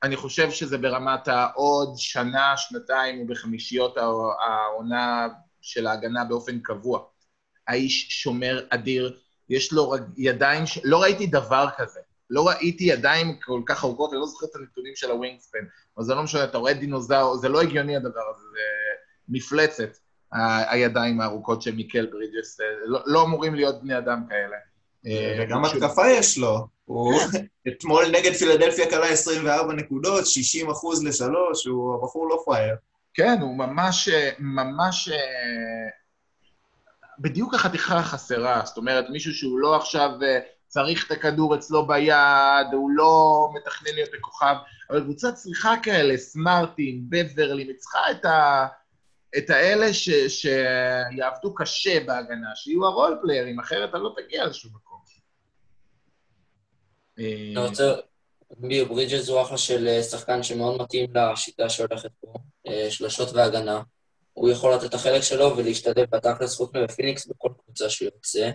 [0.04, 5.28] אני חושב שזה ברמת העוד שנה, שנתיים, הוא בחמישיות העונה
[5.62, 7.00] של ההגנה באופן קבוע.
[7.68, 10.80] האיש שומר אדיר, יש לו ידיים, ש...
[10.84, 12.00] לא ראיתי דבר כזה.
[12.30, 15.60] לא ראיתי ידיים כל כך ארוכות, אני לא זוכר את הנתונים של הווינגספן,
[15.98, 18.60] אבל זה לא משנה, אתה רואה דינוזאור, זה לא הגיוני הדבר הזה, זה
[19.30, 19.98] מפלצת,
[20.70, 24.58] הידיים הארוכות של מיקל ברידג'ס, לא, לא אמורים להיות בני אדם כאלה.
[25.40, 26.68] וגם התקפה יש לו.
[26.86, 27.14] הוא
[27.68, 32.76] אתמול נגד פילדלפיה קלה 24 נקודות, 60 אחוז לשלוש, הוא הבחור לא פראייר.
[33.14, 35.10] כן, הוא ממש, ממש...
[37.20, 42.68] בדיוק החתיכה החסרה, זאת אומרת, מישהו שהוא לא עכשיו אה, צריך את הכדור אצלו ביד,
[42.74, 44.56] הוא לא מתכנן להיות בכוכב,
[44.90, 48.68] אבל קבוצה צריכה כאלה, סמארטים, בברלי, צריכה את, ה,
[49.38, 54.94] את האלה ש, שיעבדו קשה בהגנה, שיהיו הרול פליירים, אחרת אתה לא תגיע לשום מקום.
[57.18, 57.94] אני רוצה...
[58.58, 62.34] ביו ברידג'ס הוא אחלה של אה, שחקן שמאוד מתאים לשיטה שהולכת פה,
[62.68, 63.82] אה, שלשות והגנה.
[64.34, 68.52] הוא יכול לתת את החלק שלו ולהשתדל בתכלס חוץ מבפיניקס בכל קבוצה שהוא יוצא.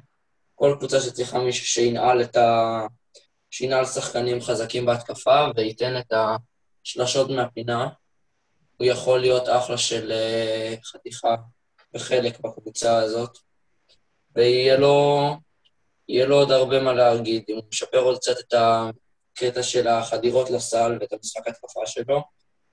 [0.54, 2.80] כל קבוצה שצריכה מישהו שינעל את, ה...
[3.50, 6.12] שינהל שחקנים חזקים בהתקפה וייתן את
[6.84, 7.88] השלשות מהפינה.
[8.76, 11.34] הוא יכול להיות אחלה של אה, חתיכה
[11.94, 13.38] וחלק בקבוצה הזאת,
[14.36, 15.28] ויהיה לו,
[16.08, 17.44] לו עוד הרבה מה להגיד.
[17.48, 22.22] אם הוא משפר עוד קצת את הקטע של החדירות לסל ואת המשחק התקפה שלו,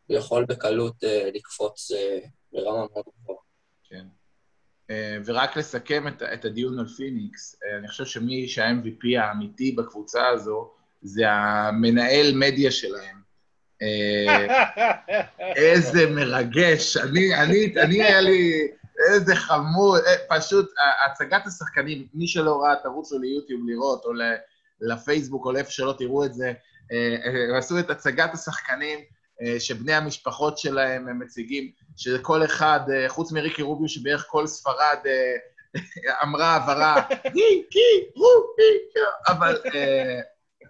[0.07, 3.39] הוא יכול בקלות uh, לקפוץ uh, ברמה מאוד גבוהה.
[3.89, 4.05] כן.
[4.87, 4.93] Uh,
[5.25, 10.71] ורק לסכם את, את הדיון על פיניקס, uh, אני חושב שמי שה-MVP האמיתי בקבוצה הזו
[11.01, 13.25] זה המנהל מדיה שלהם.
[15.55, 16.97] איזה מרגש.
[16.97, 18.67] אני, אני, אני היה לי...
[19.13, 19.97] איזה חמור,
[20.29, 20.73] פשוט,
[21.05, 24.11] הצגת השחקנים, מי שלא ראה, תרוצו ליוטיוב לראות, או
[24.81, 26.53] לפייסבוק, או לאיפה שלא תראו את זה,
[27.49, 29.05] הם עשו את הצגת השחקנים, אה,
[29.59, 35.35] שבני המשפחות שלהם הם מציגים, שכל אחד, אה, חוץ מריקי רוביו, שבערך כל ספרד אה,
[36.23, 39.61] אמרה הבהרה, ריקי רוביו, אבל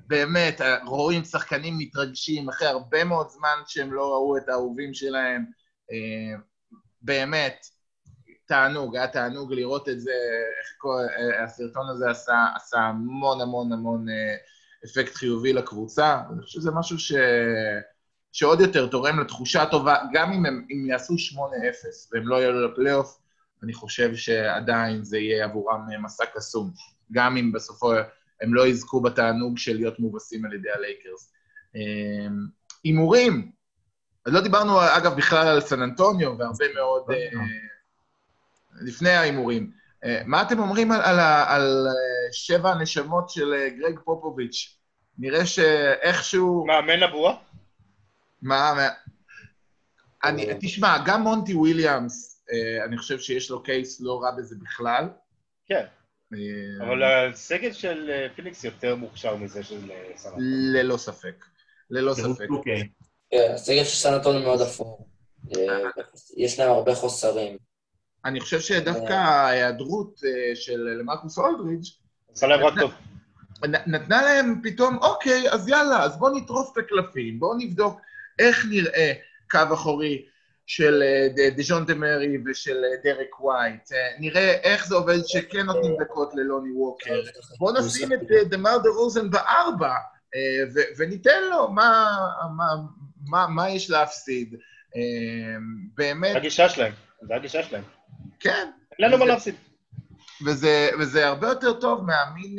[0.08, 5.45] באמת, רואים שחקנים מתרגשים אחרי הרבה מאוד זמן שהם לא ראו את האהובים שלהם.
[7.01, 7.65] באמת,
[8.45, 10.12] תענוג, היה תענוג לראות את זה,
[10.60, 11.01] איך כל,
[11.43, 14.06] הסרטון הזה עשה, עשה המון המון המון
[14.86, 17.13] אפקט חיובי לקבוצה, אני חושב שזה משהו ש...
[18.36, 21.38] שעוד יותר תורם לתחושה טובה, גם אם הם אם יעשו 8-0
[22.12, 23.19] והם לא יעלו לפלייאוף,
[23.63, 26.71] אני חושב שעדיין זה יהיה עבורם מסע קסום,
[27.12, 27.93] גם אם בסופו
[28.41, 31.34] הם לא יזכו בתענוג של להיות מובסים על ידי הלייקרס.
[31.76, 32.48] אמ,
[32.84, 33.52] הימורים,
[34.26, 37.13] אז לא דיברנו אגב בכלל על סן אנטוניו והרבה מאוד uh,
[38.82, 39.71] לפני ההימורים.
[40.04, 41.88] Uh, מה אתם אומרים על, על, על
[42.32, 44.78] שבע הנשמות של גרג פופוביץ'?
[45.17, 46.65] נראה שאיכשהו...
[46.65, 47.44] מאמן הבועה?
[48.45, 48.89] מה...
[50.23, 55.10] אני, תשמע, גם מונטי וויליאמס, אה, אני חושב שיש לו קייס לא רע בזה בכלל.
[55.65, 55.86] כן.
[56.34, 60.39] אה, אבל הסגל של אה, פיניקס יותר מוכשר מזה של סנטון.
[60.73, 61.45] ללא ספק.
[61.89, 62.47] ללא ספק.
[62.63, 62.88] כן,
[63.53, 65.08] הסגל של סנטון מאוד אפור.
[66.38, 67.58] יש להם הרבה חוסרים.
[68.25, 70.19] אני חושב שדווקא ההיעדרות
[70.55, 71.99] של למרקוס אולדריץ'
[72.31, 72.91] עשה להם רק טוב.
[73.88, 78.01] נתנה להם פתאום, אוקיי, אז יאללה, אז בואו נטרוף את הקלפים, בואו נבדוק
[78.39, 79.13] איך נראה
[79.50, 80.26] קו אחורי
[80.67, 83.91] של אה, דז'ונטה מארי ושל אה, דרק ווייט.
[83.93, 87.21] אה, נראה איך זה עובד שכן נותנים דקות ללוני ווקר.
[87.58, 89.93] בואו נשים את דמאר דרוזן בארבע,
[90.98, 92.17] וניתן לו מה,
[92.58, 92.65] מה,
[93.30, 94.56] מה, מה יש להפסיד.
[95.95, 96.32] באמת...
[96.32, 97.84] זה הגישה שלהם, זה הגישה שלהם.
[98.39, 98.69] כן.
[99.00, 99.56] אין לנו מה להפסיד.
[100.45, 102.56] וזה, וזה הרבה יותר טוב מהמין...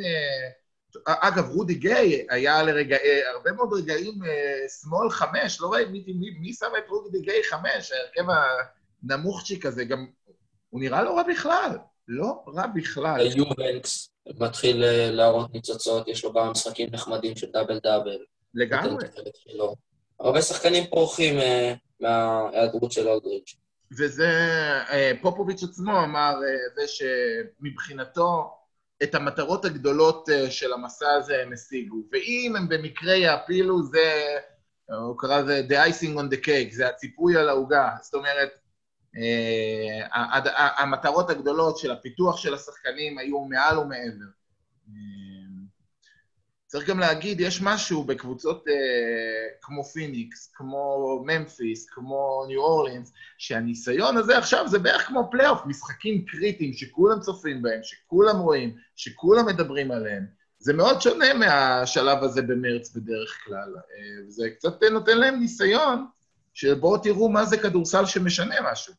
[1.05, 4.13] אגב, רודי גיי היה לרגעי, הרבה מאוד רגעים
[4.81, 8.33] שמאל חמש, לא ראיתי מי, מי, מי שם את רודי גיי חמש, ההרכב
[9.03, 10.07] הנמוכצ'יק הזה, גם
[10.69, 13.27] הוא נראה לא רע בכלל, לא רע בכלל.
[13.35, 18.17] יובנקס מתחיל אה, להראות ניצוצות, יש לו גם משחקים נחמדים של דאבל דאבל.
[18.53, 19.05] לגמרי.
[20.19, 23.55] הרבה שחקנים פורחים אה, מההיעדרות של אולדריץ'.
[23.99, 24.29] וזה,
[24.89, 26.33] אה, פופוביץ' עצמו אמר,
[26.75, 28.57] זה שמבחינתו,
[29.03, 32.03] את המטרות הגדולות אה, של המסע הזה הם השיגו.
[32.11, 34.37] ואם הם במקרה יעפילו, זה,
[34.89, 37.89] הוא קרא לזה the icing on the cake, זה הציפוי על העוגה.
[38.01, 38.49] זאת אומרת,
[39.17, 44.37] אה, המטרות הגדולות של הפיתוח של השחקנים היו מעל ומעבר.
[46.67, 48.73] צריך גם להגיד, יש משהו בקבוצות אה,
[49.61, 56.25] כמו פיניקס, כמו ממפיס, כמו ניו אורלינס, שהניסיון הזה עכשיו זה בערך כמו פלייאוף, משחקים
[56.25, 60.25] קריטיים שכולם צופים בהם, שכולם רואים, שכולם מדברים עליהם.
[60.59, 63.75] זה מאוד שונה מהשלב הזה במרץ בדרך כלל.
[63.75, 66.05] אה, זה קצת נותן להם ניסיון,
[66.53, 68.93] שבואו תראו מה זה כדורסל שמשנה משהו.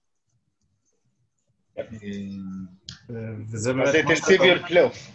[3.52, 3.92] וזה באמת...
[3.92, 5.10] זה אינטנסיביות פלייאוף.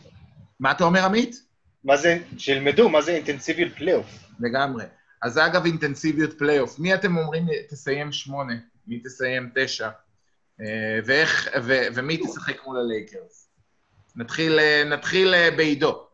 [0.60, 1.53] מה אתה אומר, עמית?
[1.84, 4.08] מה זה, שילמדו מה זה אינטנסיביות פלייאוף.
[4.40, 4.84] לגמרי.
[5.22, 6.80] אז אגב, אינטנסיביות פלייאוף.
[6.80, 8.54] מי אתם אומרים תסיים שמונה?
[8.88, 9.90] מי תסיים תשע?
[10.62, 13.50] אה, ואיך, ו, ומי תשחק מול הלייקרס?
[14.16, 16.08] נתחיל, אה, נתחיל אה, בעידו.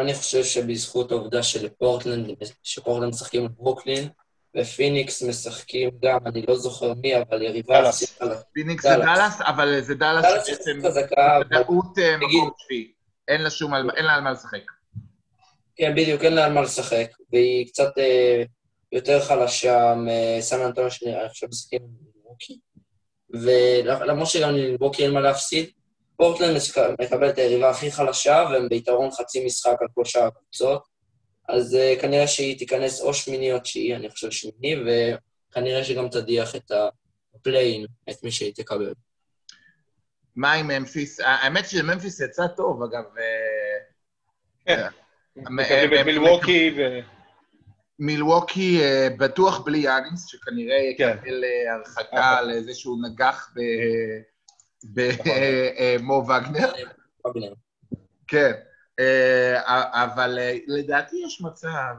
[0.00, 2.30] אני חושב שבזכות העובדה שלפורטלנד,
[2.62, 4.08] שפורטלנד משחקים עם ברוקלין,
[4.56, 7.74] ופיניקס משחקים גם, אני לא זוכר מי, אבל יריבה...
[7.74, 8.18] דאלאס.
[8.52, 10.80] פיניקס זה דאלאס, אבל זה דאלאס שבעצם...
[10.80, 11.44] דאלאס חזקה, אבל...
[11.44, 12.95] בטעות מקום שביעי.
[13.28, 14.62] אין לה שום, אין לה על מה לשחק.
[15.76, 18.42] כן, בדיוק, אין לה על מה לשחק, והיא קצת אה,
[18.92, 21.88] יותר חלשה מסן אנטוניו, שאני חושב משחקים עם
[22.24, 22.58] יוטה,
[23.30, 25.70] ולמרות שגם ליוטה אין מה להפסיד,
[26.16, 26.56] פורטלנד
[27.00, 30.82] מקבל את היריבה הכי חלשה, והם ביתרון חצי משחק על כל שאר הקבוצות,
[31.48, 34.76] אז uh, כנראה שהיא תיכנס או שמיני או תשיעי, אני חושב שמיני,
[35.50, 36.72] וכנראה שגם תדיח את
[37.34, 38.92] הפליי אין, את מי שהיא תקבל.
[40.36, 41.20] מה עם ממפיס?
[41.20, 43.04] האמת שממפיס יצא טוב, אגב.
[43.18, 43.78] אה,
[44.64, 44.86] כן.
[45.36, 46.80] מקבלים את מילווקי ו...
[47.98, 51.16] מילווקי אה, בטוח בלי יאניס, שכנראה כן.
[51.18, 53.54] יקבל אה, הרחקה על איזשהו נגח
[54.84, 56.72] במו וגנר.
[57.26, 57.52] וגנר.
[58.26, 58.52] כן,
[59.00, 61.94] אה, אבל אה, לדעתי יש מצב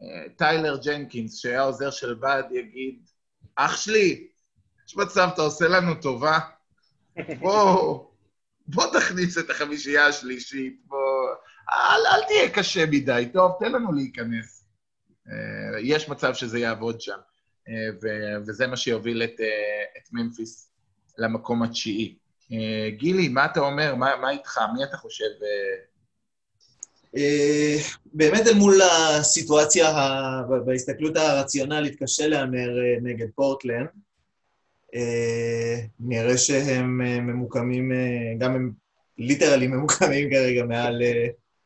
[0.00, 3.08] שטיילר ג'נקינס, שהיה עוזר של בד, יגיד,
[3.56, 4.28] אח שלי,
[4.88, 6.38] יש מצב, אתה עושה לנו טובה?
[7.40, 8.04] בוא,
[8.66, 11.28] בוא תכניס את החמישייה השלישית, בוא...
[11.70, 14.64] אל, אל תהיה קשה מדי, טוב, תן לנו להיכנס.
[15.28, 17.18] אה, יש מצב שזה יעבוד שם,
[17.68, 18.08] אה,
[18.46, 20.70] וזה מה שיוביל את, אה, את ממפיס
[21.18, 22.16] למקום התשיעי.
[22.96, 23.94] גילי, מה אתה אומר?
[23.94, 24.60] מה, מה איתך?
[24.74, 25.24] מי אתה חושב?
[28.06, 29.92] באמת אל מול הסיטואציה,
[30.66, 32.68] בהסתכלות הרציונלית, קשה להמר
[33.02, 33.88] נגד פורטלנד.
[34.94, 38.72] אה, נראה שהם אה, ממוקמים, אה, גם הם
[39.18, 41.02] ליטרלי ממוקמים כרגע מעל,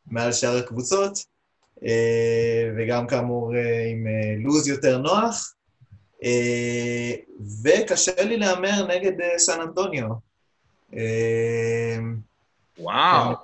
[0.06, 1.18] מעל שאר הקבוצות,
[2.76, 3.52] וגם כאמור
[3.92, 4.06] עם
[4.38, 5.54] לוז יותר נוח.
[7.64, 10.08] וקשה לי להמר נגד סן אנטוניו.
[12.78, 13.35] וואו,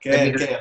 [0.00, 0.58] כן, כן.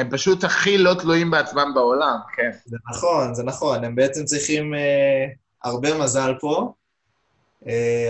[0.00, 2.50] הם פשוט הכי לא תלויים בעצמם בעולם, כן.
[2.64, 3.84] זה נכון, זה נכון.
[3.84, 5.26] הם בעצם צריכים אה,
[5.64, 6.72] הרבה מזל פה,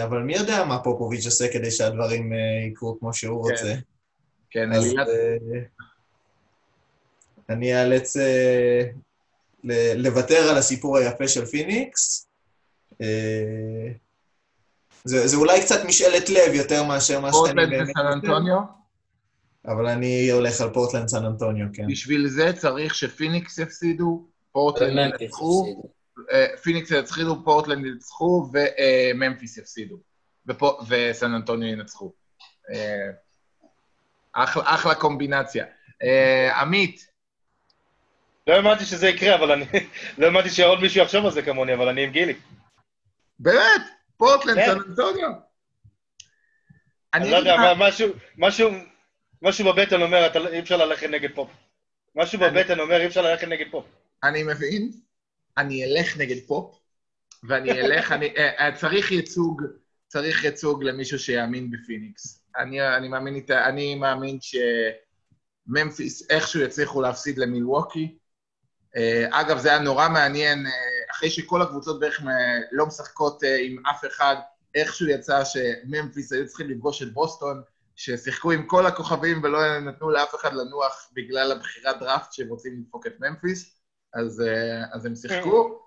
[0.04, 2.38] אבל מי יודע מה פופוביץ' עושה כדי שהדברים אה,
[2.70, 3.50] יקרו כמו שהוא כן.
[3.50, 3.74] רוצה.
[4.50, 5.08] כן, אז אלילת...
[5.08, 5.60] אה,
[7.50, 8.82] אני אאלץ אה,
[9.94, 12.28] לוותר על הסיפור היפה של פיניקס.
[13.00, 13.92] אה,
[15.04, 18.58] זה, זה אולי קצת משאלת לב יותר מאשר מה שאני פורטלנד וסן אנטוניו,
[19.66, 21.86] אבל אני הולך על פורטלנד סן אנטוניו, כן.
[21.86, 25.64] בשביל זה צריך שפיניקס יפסידו, פורטלנד ינצחו.
[25.66, 25.90] אה,
[26.62, 29.96] פיניקס ינצחו, פורטלנד ינצחו, וממפיס יפסידו.
[30.88, 32.12] וסן אנטוניו ינצחו.
[32.74, 33.10] אה,
[34.32, 35.64] אחלה אחלה קומבינציה.
[36.02, 37.10] אה, עמית,
[38.46, 39.64] לא האמנתי שזה יקרה, אבל אני...
[40.18, 42.34] לא האמנתי שעוד מישהו יחשוב על זה כמוני, אבל אני עם גילי.
[43.38, 43.82] באמת,
[44.16, 44.66] פורטלנד, כן.
[44.66, 45.30] סן אנטוניו.
[47.14, 48.70] אני לא יודע, משהו, משהו,
[49.42, 51.50] משהו בבטן אומר, לא- אי אפשר ללכת נגד פופ.
[52.14, 53.86] משהו בבטן אומר, אי אפשר ללכת נגד פופ.
[54.24, 54.90] אני מבין,
[55.58, 56.78] אני אלך נגד פופ,
[57.48, 59.62] ואני אלך, אני, אה, אה, צריך ייצוג,
[60.08, 62.44] צריך ייצוג למישהו שיאמין בפיניקס.
[62.56, 64.38] אני, אני מאמין, אני מאמין
[65.66, 68.18] שממפיס איכשהו יצליחו להפסיד למילווקי.
[68.96, 70.72] אה, אגב, זה היה נורא מעניין, אה,
[71.10, 72.22] אחרי שכל הקבוצות בערך
[72.72, 74.36] לא משחקות אה, עם אף אחד,
[74.74, 77.62] איכשהו יצא שממפיס היו צריכים לפגוש את בוסטון,
[77.96, 83.06] ששיחקו עם כל הכוכבים ולא נתנו לאף אחד לנוח בגלל הבחירת דראפט שהם רוצים לדפוק
[83.06, 83.79] את ממפיס.
[84.14, 85.80] אז, אה, אז הם שיחקו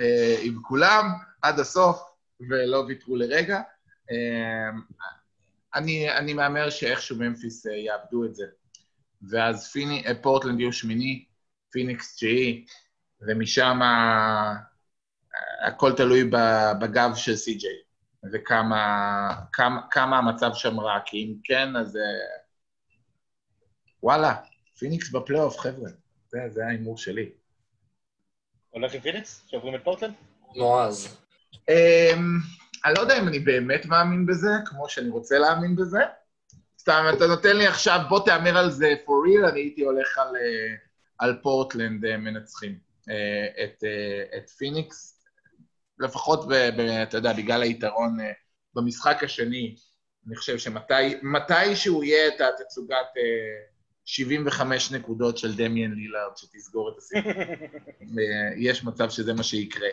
[0.00, 1.06] אה, עם כולם
[1.42, 2.02] עד הסוף
[2.50, 3.60] ולא ויתרו לרגע.
[4.10, 4.70] אה,
[5.74, 8.44] אני, אני מהמר שאיכשהו ממפיס יאבדו את זה.
[9.30, 11.24] ואז פיני, פורטלנד יהיו שמיני,
[11.70, 12.64] פיניקס תשיעי,
[13.20, 13.80] ומשם
[15.66, 16.30] הכל תלוי
[16.80, 17.76] בגב של סי.ג'יי,
[18.32, 21.98] וכמה כמה, כמה המצב שם רע, כי אם כן, אז
[24.02, 24.34] וואלה,
[24.78, 25.90] פיניקס בפלייאוף, חבר'ה.
[26.28, 27.30] זה, זה ההימור שלי.
[28.72, 29.44] הולך עם פיניקס?
[29.48, 30.14] שעוברים את פורטלנד?
[30.56, 31.16] נועז.
[31.68, 32.38] אמ,
[32.84, 35.98] אני לא יודע אם אני באמת מאמין בזה, כמו שאני רוצה להאמין בזה.
[36.78, 40.36] סתם, אתה נותן לי עכשיו, בוא תהמר על זה for real, אני הייתי הולך על,
[40.36, 40.74] אה,
[41.18, 42.78] על פורטלנד אה, מנצחים.
[43.10, 43.84] אה, את,
[44.36, 45.24] את פיניקס,
[45.98, 48.18] לפחות, ב, ב, אתה יודע, בגלל היתרון
[48.74, 49.74] במשחק השני,
[50.26, 53.06] אני חושב שמתי מתי שהוא יהיה את התצוגת
[54.04, 57.32] 75 נקודות של דמיאן לילארד שתסגור את הסיפור.
[58.18, 59.88] אה, יש מצב שזה מה שיקרה.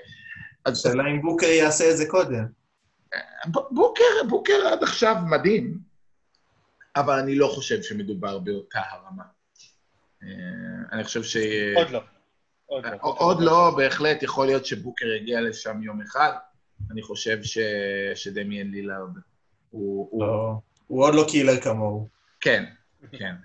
[0.65, 2.45] אז השאלה אם בוקר יעשה את זה קודם.
[3.51, 5.77] ב- בוקר, בוקר עד עכשיו מדהים,
[6.95, 9.23] אבל אני לא חושב שמדובר באותה הרמה.
[10.23, 10.27] אה,
[10.91, 11.37] אני חושב ש...
[11.75, 12.01] עוד לא.
[12.65, 12.91] עוד לא.
[13.01, 16.31] עוד לא, בהחלט, יכול להיות שבוקר יגיע לשם יום אחד.
[16.91, 17.57] אני חושב ש...
[18.15, 19.17] שדמיאן לילארד
[19.69, 20.09] הוא...
[20.11, 20.25] הוא...
[20.25, 20.53] לא.
[20.87, 22.07] הוא עוד לא קילר כמוהו.
[22.39, 22.65] כן,
[23.11, 23.35] כן.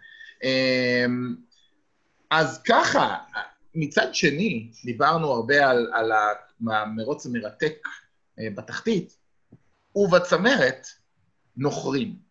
[0.44, 1.34] אמ,
[2.30, 3.18] אז ככה,
[3.74, 6.12] מצד שני, דיברנו הרבה על, על
[6.72, 7.74] המרוץ המרתק
[8.38, 9.16] אה, בתחתית,
[9.96, 10.86] ובצמרת
[11.56, 12.24] נוחרים.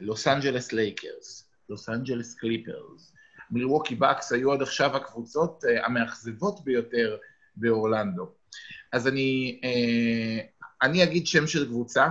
[0.00, 3.12] לוס אנג'לס לייקרס, לוס אנג'לס קליפרס,
[3.50, 7.16] מילווקי בקס היו עד עכשיו הקבוצות אה, המאכזבות ביותר
[7.56, 8.32] באורלנדו.
[8.92, 10.46] אז אני, אה,
[10.82, 12.06] אני אגיד שם של קבוצה,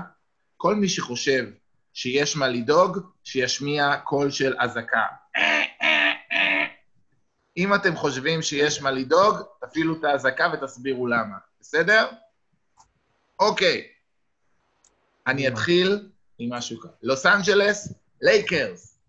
[0.57, 1.45] כל מי שחושב
[1.97, 5.03] שיש מה לדאוג, שישמיע קול של אזעקה.
[7.57, 12.07] אם אתם חושבים שיש מה לדאוג, תפעילו את האזעקה ותסבירו למה, בסדר?
[13.39, 13.88] אוקיי.
[15.27, 16.91] אני אתחיל עם משהו כזה.
[17.03, 18.99] לוס אנג'לס, לייקרס.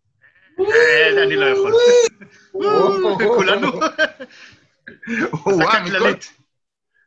[0.60, 1.72] אה, אני לא יכול.
[3.36, 3.80] כולנו...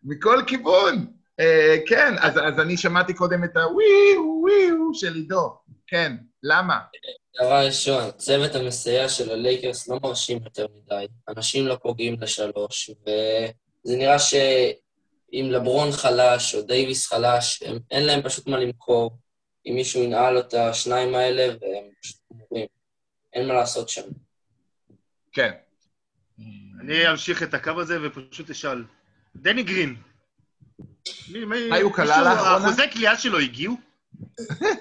[0.04, 1.14] מכל כיוון.
[1.42, 5.58] אה, כן, אז אז אני שמעתי קודם את הוויו וויו של עידו.
[5.88, 6.80] כן, למה?
[7.42, 11.06] דבר ראשון, הצוות המסייע של הלייקרס לא מרשים יותר מדי.
[11.30, 18.22] אנשים לא פוגעים לשלוש, וזה נראה שאם לברון חלש או דייוויס חלש, הם, אין להם
[18.22, 19.12] פשוט מה למכור.
[19.66, 22.68] אם מישהו ינעל את השניים האלה, והם פשוט גמורים.
[23.34, 24.10] אין מה לעשות שם.
[25.32, 25.52] כן.
[26.82, 28.84] אני אמשיך את הקו הזה ופשוט אשאל.
[29.36, 29.96] דני גרין.
[31.32, 32.42] מי- הוא כלל לאחרונה?
[32.42, 33.76] האחוזי קליעה שלו הגיעו?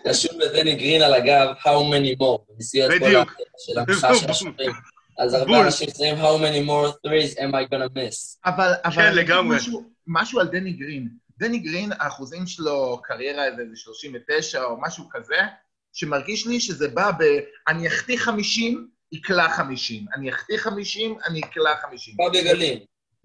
[0.07, 3.31] רשום לדני גרין על הגב, How many more, במסגרת כל בדיוק.
[3.31, 4.71] הקטע של המחאה של השומרים.
[5.19, 5.61] אז הרבה.
[5.67, 8.39] אנשים שמים How many more threes am I gonna miss?
[8.47, 9.57] אבל, אבל כן, לגמרי.
[10.07, 11.09] משהו, על דני גרין.
[11.39, 15.37] דני גרין, האחוזים שלו, קריירה איזה איזה 39 או משהו כזה,
[15.93, 17.23] שמרגיש לי שזה בא ב...
[17.69, 20.05] אני אחטיא 50, יקלע 50.
[20.15, 22.15] אני אחטיא 50, אני אקלע 50.
[22.17, 22.79] בא בגלים.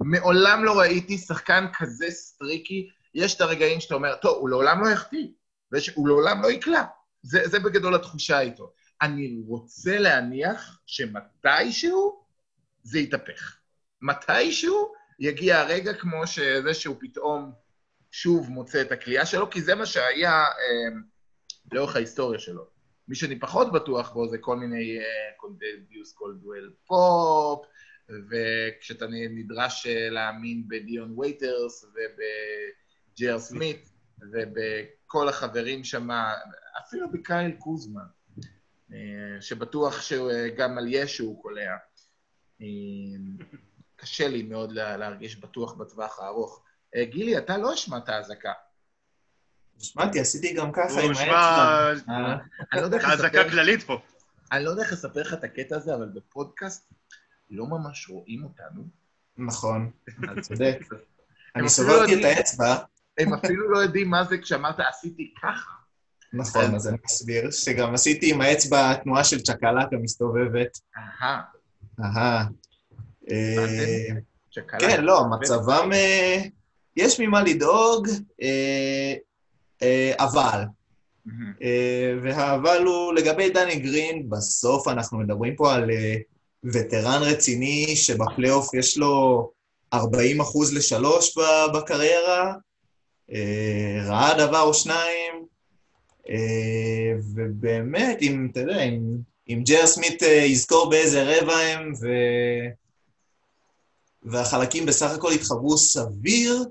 [0.08, 2.90] מעולם לא ראיתי שחקן כזה streaky.
[3.14, 5.28] יש את הרגעים שאתה אומר, טוב, הוא לעולם לא יחטיא,
[5.72, 6.84] והוא לעולם לא יקלע.
[7.22, 8.74] זה, זה בגדול התחושה איתו.
[9.02, 12.24] אני רוצה להניח שמתישהו
[12.84, 13.58] זה יתהפך.
[14.02, 17.52] מתישהו יגיע הרגע כמו שזה שהוא פתאום
[18.12, 21.00] שוב מוצא את הקליעה שלו, כי זה מה שהיה אה,
[21.72, 22.68] לאורך ההיסטוריה שלו.
[23.08, 24.98] מי שאני פחות בטוח בו זה כל מיני
[25.38, 27.66] קנטביוס קולדוול פופ,
[28.10, 33.90] וכשאתה נדרש אה, להאמין בדיון וייטרס ובג'יי אר סמית
[34.32, 36.10] ובכל החברים שם,
[36.80, 38.06] אפילו בקייל קוזמה,
[38.94, 38.98] אה,
[39.42, 41.76] שבטוח שגם על ישו הוא קולע.
[42.62, 42.66] אה,
[43.96, 46.64] קשה לי מאוד לה- להרגיש בטוח בטווח הארוך.
[46.96, 48.54] אה, גילי, אתה לא השמעת אזעקה.
[49.80, 51.34] שמעתי, עשיתי גם ככה הוא עם האצבע.
[52.10, 52.38] אה,
[52.94, 53.98] איך האזעקה לספר- כללית פה.
[54.52, 56.94] אני לא יודע איך לספר לך את הקטע הזה, אבל בפודקאסט
[57.50, 58.84] לא ממש רואים אותנו.
[59.38, 59.92] נכון,
[60.30, 60.80] אז- צודק.
[61.56, 62.76] אני סובבתי לא את האצבע,
[63.18, 65.72] הם אפילו לא יודעים מה זה כשאמרת עשיתי ככה.
[66.34, 70.80] נכון, אז אני מסביר, שגם עשיתי עם האצבע תנועה של צ'קלקה מסתובבת.
[70.98, 71.42] אהה,
[72.00, 72.46] אהה.
[73.32, 74.08] אה.
[74.80, 75.90] כן, לא, מצבם...
[75.94, 76.42] אה,
[76.96, 78.08] יש ממה לדאוג,
[79.82, 80.64] אה, אבל.
[82.24, 85.90] והאבל הוא לגבי דני גרין, בסוף אנחנו מדברים פה על
[86.74, 89.50] וטרן רציני שבפלייאוף יש לו
[89.94, 91.38] 40 אחוז לשלוש
[91.74, 92.54] בקריירה,
[93.32, 95.46] אה, ראה דבר או שניים,
[96.30, 99.02] אה, ובאמת, אם, אתה יודע, אם,
[99.50, 102.08] אם ג'ר סמית אה, יזכור באיזה רבע הם, ו...
[104.24, 106.66] והחלקים בסך הכל יתחברו סביר,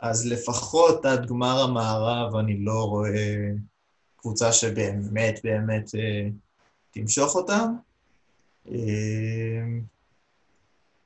[0.00, 3.50] אז לפחות עד גמר המערב אני לא רואה
[4.16, 5.90] קבוצה שבאמת באמת
[6.90, 7.74] תמשוך אותם.
[8.72, 9.78] אה,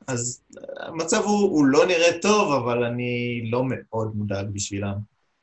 [0.07, 0.43] אז
[0.81, 4.95] המצב הוא, הוא לא נראה טוב, אבל אני לא מאוד מודאג בשבילם.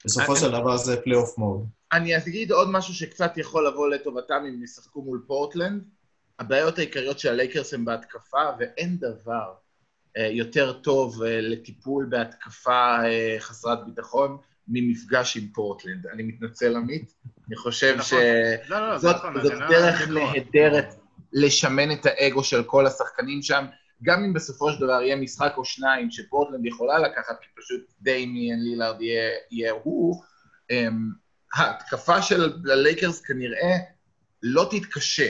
[0.06, 1.66] בסופו אני- של דבר זה פלייאוף mode.
[1.94, 5.84] אני אגיד עוד משהו שקצת יכול לבוא לטובתם אם ישחקו מול פורטלנד.
[6.40, 9.54] הבעיות העיקריות של הלייקרס הן בהתקפה, ואין דבר
[10.18, 16.08] אה, יותר טוב אה, לטיפול בהתקפה אה, חסרת ביטחון ממפגש עם פורטלנד.
[16.08, 17.14] אני מתנצל, עמית.
[17.48, 18.04] אני חושב נכון.
[18.06, 19.34] שזאת לא, לא, זה נכון.
[19.34, 20.96] לא- דרך אני לא- נהדרת
[21.34, 23.66] לשמן את האגו של כל השחקנים שם,
[24.04, 28.60] גם אם בסופו של דבר יהיה משחק או שניים שפורטלנד יכולה לקחת, כי פשוט דמיאן
[28.60, 30.24] לילארד יהיה, יהיה הוא,
[30.72, 31.10] אמ,
[31.54, 33.78] ההתקפה של הלייקרס כנראה
[34.44, 35.30] לא תתקשה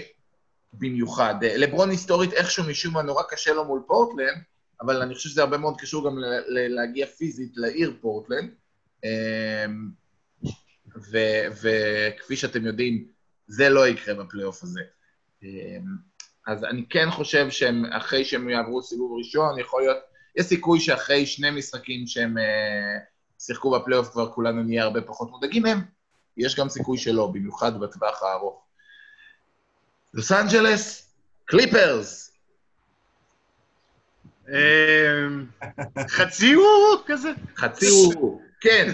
[0.73, 1.35] במיוחד.
[1.43, 4.43] אה, לברון היסטורית איכשהו משום מה נורא קשה לו מול פורטלנד,
[4.81, 6.15] אבל אני חושב שזה הרבה מאוד קשור גם
[6.47, 8.49] להגיע פיזית לעיר פורטלנד.
[11.11, 13.07] ו- וכפי שאתם יודעים,
[13.47, 14.81] זה לא יקרה בפלייאוף הזה.
[15.43, 16.09] אמ,
[16.47, 19.97] אז אני כן חושב שהם, אחרי שהם יעברו סיבוב ראשון, יכול להיות,
[20.35, 22.97] יש סיכוי שאחרי שני משחקים שהם אה,
[23.39, 25.81] שיחקו בפלייאוף כבר כולנו נהיה הרבה פחות מודאגים מהם.
[26.37, 28.65] יש גם סיכוי שלא, במיוחד בטווח הארוך.
[30.13, 31.13] לוס אנג'לס,
[31.45, 32.37] קליפרס.
[34.49, 35.45] אמ,
[36.07, 36.65] חצי הוא
[37.05, 37.31] כזה.
[37.55, 38.91] חצי הוא, כן,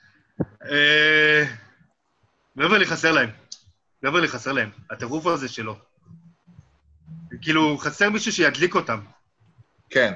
[0.70, 1.44] אה,
[2.56, 3.47] בברלי חסר להם.
[4.02, 4.70] בברלי חסר להם.
[4.90, 5.76] הטירוף הזה שלו.
[7.42, 9.00] כאילו, חסר מישהו שידליק אותם.
[9.90, 10.12] כן.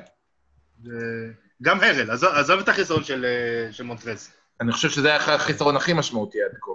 [1.62, 4.30] גם הרל, עזוב, את החיסרון של, אה, של מונטרז.
[4.60, 6.70] אני חושב שזה היה החיסרון הכי משמעותי עד כה.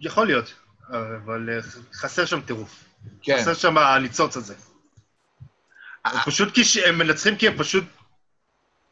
[0.00, 0.54] יכול להיות,
[0.88, 1.62] אבל אה,
[1.92, 2.84] חסר שם טירוף.
[3.22, 3.38] כן.
[3.40, 4.54] חסר שם הניצוץ הזה.
[6.04, 6.76] הם פשוט, כיש...
[6.76, 7.84] הם מנצחים כי הם פשוט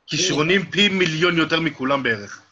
[0.06, 2.42] כישרונים פי מיליון יותר מכולם בערך.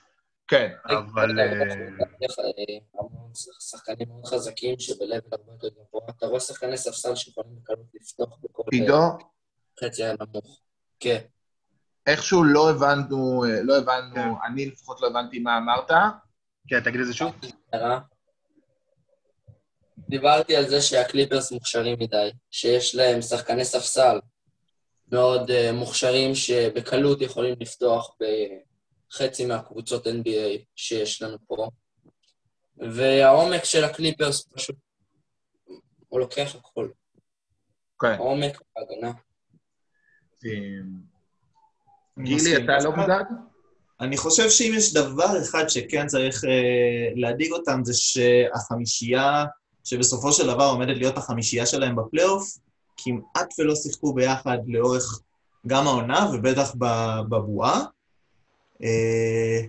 [0.48, 1.40] כן, אבל...
[1.40, 3.30] אה, המון
[3.60, 6.00] שחקנים מאוד חזקים שבלב הרבה יותר גבוה.
[6.10, 9.02] אתה רואה שחקני ספסל שיכולים בקלות לפתוח בכל עידו,
[9.84, 10.60] חצי הנמוך.
[11.00, 11.18] כן.
[12.06, 14.28] איכשהו לא הבנו, לא הבנו, כן.
[14.46, 15.90] אני לפחות לא הבנתי מה אמרת.
[16.68, 17.32] כן, תגיד את זה שוב.
[19.98, 24.20] דיברתי על זה שהקליפרס מוכשרים מדי, שיש להם שחקני ספסל
[25.12, 28.16] מאוד מוכשרים שבקלות יכולים לפתוח
[29.10, 31.68] בחצי מהקבוצות NBA שיש לנו פה.
[32.76, 34.76] והעומק של הקליפרס פשוט,
[36.08, 36.88] הוא לוקח הכל.
[37.98, 38.12] כן.
[38.12, 39.12] העומק וההגנה.
[42.18, 42.56] אני גילי.
[42.56, 43.26] אתה לא מודאג?
[44.00, 49.44] אני חושב שאם יש דבר אחד שכן צריך אה, להדאיג אותם, זה שהחמישייה,
[49.84, 52.58] שבסופו של דבר עומדת להיות החמישייה שלהם בפלייאוף,
[52.96, 55.20] כמעט ולא שיחקו ביחד לאורך
[55.66, 56.74] גם העונה, ובטח
[57.28, 57.84] בבועה.
[58.82, 59.60] אה,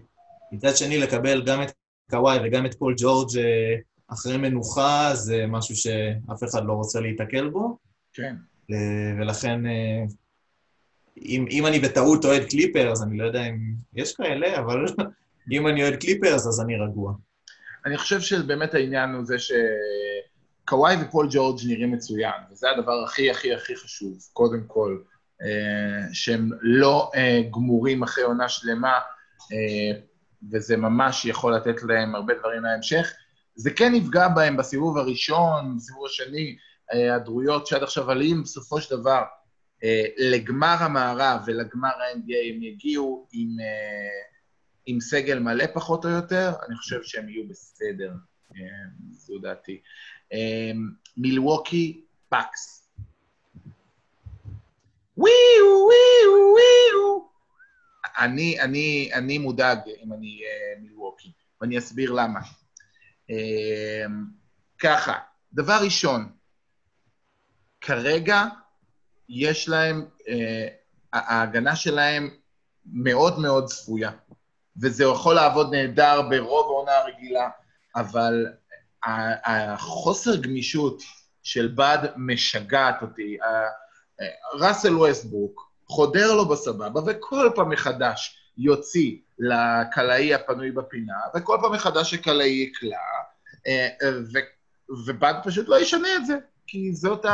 [0.51, 1.71] מצד שני, לקבל גם את
[2.09, 3.75] קוואי וגם את פול ג'ורג' אה,
[4.07, 7.77] אחרי מנוחה, זה משהו שאף אחד לא רוצה להיתקל בו.
[8.13, 8.35] כן.
[8.71, 9.61] אה, ולכן,
[11.17, 13.57] אם, אם אני בטעות אוהד קליפרס, אני לא יודע אם
[13.93, 14.85] יש כאלה, אבל
[15.51, 17.13] אם אני אוהד קליפרס, אז אני רגוע.
[17.85, 23.53] אני חושב שבאמת העניין הוא זה שקוואי ופול ג'ורג' נראים מצוין, וזה הדבר הכי הכי
[23.53, 24.97] הכי חשוב, קודם כל,
[26.13, 28.99] שהם לא אה, גמורים אחרי עונה שלמה,
[29.53, 29.99] אה,
[30.51, 33.13] וזה ממש יכול לתת להם הרבה דברים להמשך.
[33.55, 36.57] זה כן יפגע בהם בסיבוב הראשון, בסיבוב השני,
[36.89, 39.21] היעדרויות שעד עכשיו עלים, בסופו של דבר,
[39.83, 44.27] אה, לגמר המערב ולגמר ה-NBA הם יגיעו עם, אה,
[44.85, 48.11] עם סגל מלא פחות או יותר, אני חושב שהם יהיו בסדר,
[48.55, 48.61] אה,
[49.11, 49.81] זו דעתי.
[50.33, 50.71] אה,
[51.17, 52.76] מילווקי באקס.
[55.17, 57.27] וויו, וויו, וויו.
[58.19, 62.39] אני, אני, אני מודאג אם אני אה, מילווקי, ואני אסביר למה.
[63.29, 64.05] אה,
[64.79, 65.19] ככה,
[65.53, 66.31] דבר ראשון,
[67.81, 68.43] כרגע
[69.29, 70.67] יש להם, אה,
[71.13, 72.29] ההגנה שלהם
[72.85, 74.11] מאוד מאוד צפויה,
[74.81, 77.49] וזה יכול לעבוד נהדר ברוב העונה הרגילה,
[77.95, 78.45] אבל
[79.45, 81.01] החוסר גמישות
[81.43, 83.37] של בד משגעת אותי.
[84.53, 92.13] ראסל ווסטברוק חודר לו בסבבה, וכל פעם מחדש יוציא לקלעי הפנוי בפינה, וכל פעם מחדש
[92.13, 92.97] הקלעי יקלע,
[93.67, 93.87] אה,
[94.33, 96.37] ו- ובד פשוט לא ישנה את זה,
[96.67, 97.25] כי זאת.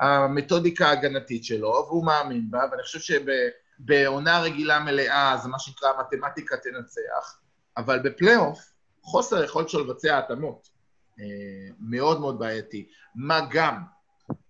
[0.00, 2.98] המתודיקה ההגנתית שלו, והוא מאמין בה, ואני חושב
[3.80, 7.40] שבעונה רגילה מלאה זה מה שנקרא מתמטיקה תנצח,
[7.76, 8.72] אבל בפלייאוף,
[9.02, 10.68] חוסר היכולת שלו לבצע התאמות.
[11.20, 12.88] אה, מאוד מאוד בעייתי.
[13.14, 13.82] מה גם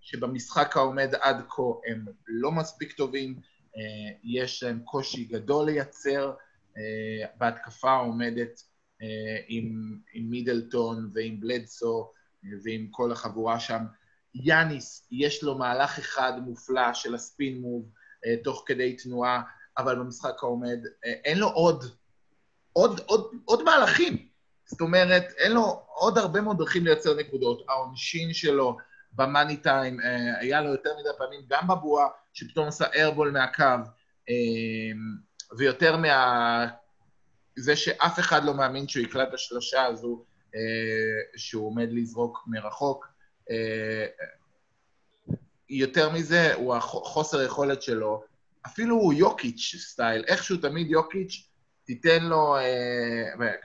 [0.01, 3.41] שבמשחק העומד עד כה הם לא מספיק טובים,
[3.77, 6.33] אה, יש להם קושי גדול לייצר
[6.77, 8.63] אה, בהתקפה העומדת
[9.03, 12.13] אה, עם, עם מידלטון ועם בלדסו
[12.65, 13.85] ועם כל החבורה שם.
[14.35, 17.89] יאניס, יש לו מהלך אחד מופלא של הספין מוב
[18.45, 19.43] תוך כדי תנועה,
[19.79, 21.85] אבל במשחק העומד אין לו עוד,
[22.73, 24.27] עוד, עוד, עוד מהלכים.
[24.65, 27.65] זאת אומרת, אין לו עוד הרבה מאוד דרכים לייצר נקודות.
[27.69, 28.77] העונשין שלו
[29.13, 33.65] במאני טיים, אה, היה לו יותר מדי פעמים, גם בבועה, שפתאום עשה איירבול מהקו,
[34.29, 34.35] אה,
[35.59, 36.67] ויותר מה...
[37.57, 40.61] זה שאף אחד לא מאמין שהוא יקלט את השלושה הזו, אה,
[41.37, 43.07] שהוא עומד לזרוק מרחוק.
[43.51, 44.07] אה,
[45.69, 48.23] יותר מזה, הוא החוסר יכולת שלו,
[48.67, 51.49] אפילו הוא יוקיץ' style, איכשהו תמיד יוקיץ',
[51.85, 52.57] תיתן לו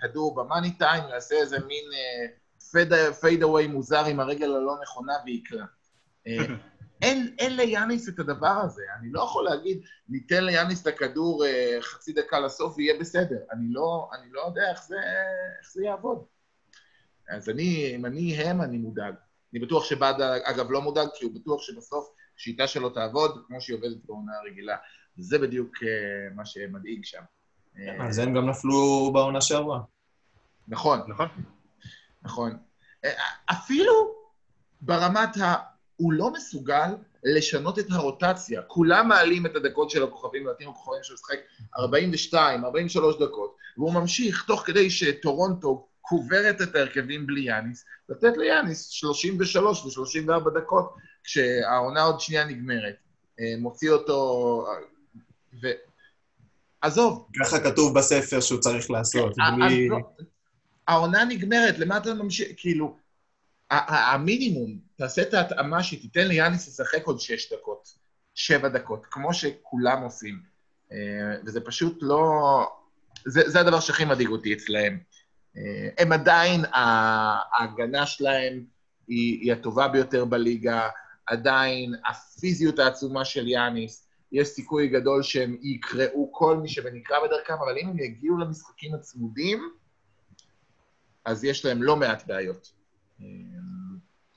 [0.01, 1.83] כדור ב money time, יעשה איזה מין
[3.21, 5.65] fade away מוזר עם הרגל הלא נכונה ויקרא.
[6.27, 6.37] אה,
[7.01, 11.77] אין, אין ליאניס את הדבר הזה, אני לא יכול להגיד, ניתן ליאניס את הכדור אה,
[11.81, 13.37] חצי דקה לסוף ויהיה בסדר.
[13.51, 14.95] אני לא, אני לא יודע איך זה,
[15.59, 16.25] איך זה יעבוד.
[17.29, 19.13] אז אני, אם אני הם, אני מודאג.
[19.53, 23.77] אני בטוח שבאד, אגב, לא מודאג, כי הוא בטוח שבסוף השיטה שלו תעבוד כמו שהיא
[23.77, 24.77] עובדת בעונה הרגילה.
[25.17, 27.21] זה בדיוק uh, מה שמדאיג שם.
[27.99, 29.79] אז הם גם נפלו בעונה שעברה.
[30.67, 31.27] נכון, נכון.
[32.23, 32.57] נכון.
[33.51, 34.15] אפילו
[34.81, 35.55] ברמת ה...
[35.95, 38.61] הוא לא מסוגל לשנות את הרוטציה.
[38.61, 41.39] כולם מעלים את הדקות של הכוכבים, לדעתי הכוכבים שהוא משחק
[41.79, 48.89] 42, 43 דקות, והוא ממשיך תוך כדי שטורונטו קוברת את ההרכבים בלי יאניס, לתת ליאניס
[48.89, 52.95] 33 ו-34 דקות, כשהעונה עוד שנייה נגמרת.
[53.57, 54.67] מוציא אותו...
[55.61, 55.67] ו...
[56.81, 57.27] עזוב.
[57.43, 59.33] ככה כתוב בספר שהוא צריך לעשות.
[59.57, 59.89] בלי...
[59.89, 59.97] לא,
[60.87, 62.47] העונה נגמרת, למה אתה ממשיך?
[62.57, 62.97] כאילו,
[63.71, 67.89] המינימום, תעשה את ההתאמה שתיתן ליאניס לשחק עוד שש דקות,
[68.35, 70.39] שבע דקות, כמו שכולם עושים.
[71.45, 72.67] וזה פשוט לא...
[73.25, 74.99] זה, זה הדבר שהכי מדאיג אותי אצלהם.
[75.57, 78.65] אה, הם עדיין, ההגנה שלהם
[79.07, 80.89] היא, היא הטובה ביותר בליגה,
[81.25, 87.77] עדיין הפיזיות העצומה של יאניס, יש סיכוי גדול שהם יקראו כל מי שנקרא בדרכם, אבל
[87.77, 89.69] אם הם יגיעו למשחקים הצמודים,
[91.25, 92.71] אז יש להם לא מעט בעיות.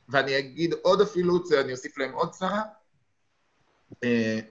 [0.09, 2.63] ואני אגיד עוד אפילו, אני אוסיף להם עוד צרה,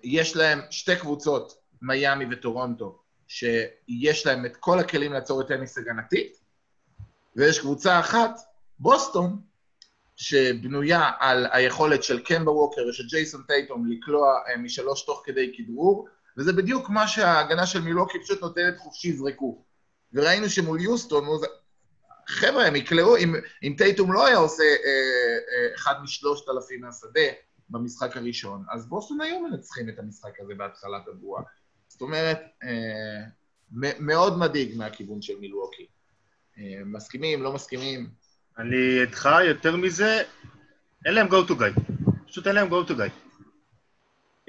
[0.04, 6.40] יש להם שתי קבוצות, מיאמי וטורונטו, שיש להם את כל הכלים לעצור את טניס הגנתית,
[7.36, 8.40] ויש קבוצה אחת,
[8.80, 9.42] בוסטון,
[10.16, 16.08] שבנויה על היכולת של קמבה ווקר ושל ג'ייסון טייטום לקלוע אה, משלוש תוך כדי כדרור,
[16.38, 19.64] וזה בדיוק מה שההגנה של מילוקי פשוט נותנת חופשי זרקו.
[20.14, 21.26] וראינו שמול יוסטון,
[22.28, 27.30] חבר'ה, הם יקלעו, אם, אם טייטום לא היה עושה אה, אה, אחד משלושת אלפים מהשדה
[27.70, 31.44] במשחק הראשון, אז בוסטון היו מנצחים את המשחק הזה בהתחלת הבועה.
[31.88, 33.24] זאת אומרת, אה,
[34.00, 35.86] מאוד מדאיג מהכיוון של מילווקי.
[36.58, 38.10] אה, מסכימים, לא מסכימים?
[38.58, 40.22] אני איתך, יותר מזה,
[41.06, 41.82] אין להם go to guy.
[42.28, 43.12] פשוט אין להם go to guy.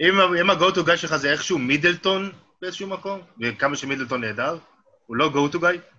[0.01, 4.59] אם, אם ה-go to guy שלך זה איכשהו מידלטון באיזשהו מקום, וכמה שמידלטון נהדר,
[5.07, 5.97] הוא לא go to guy,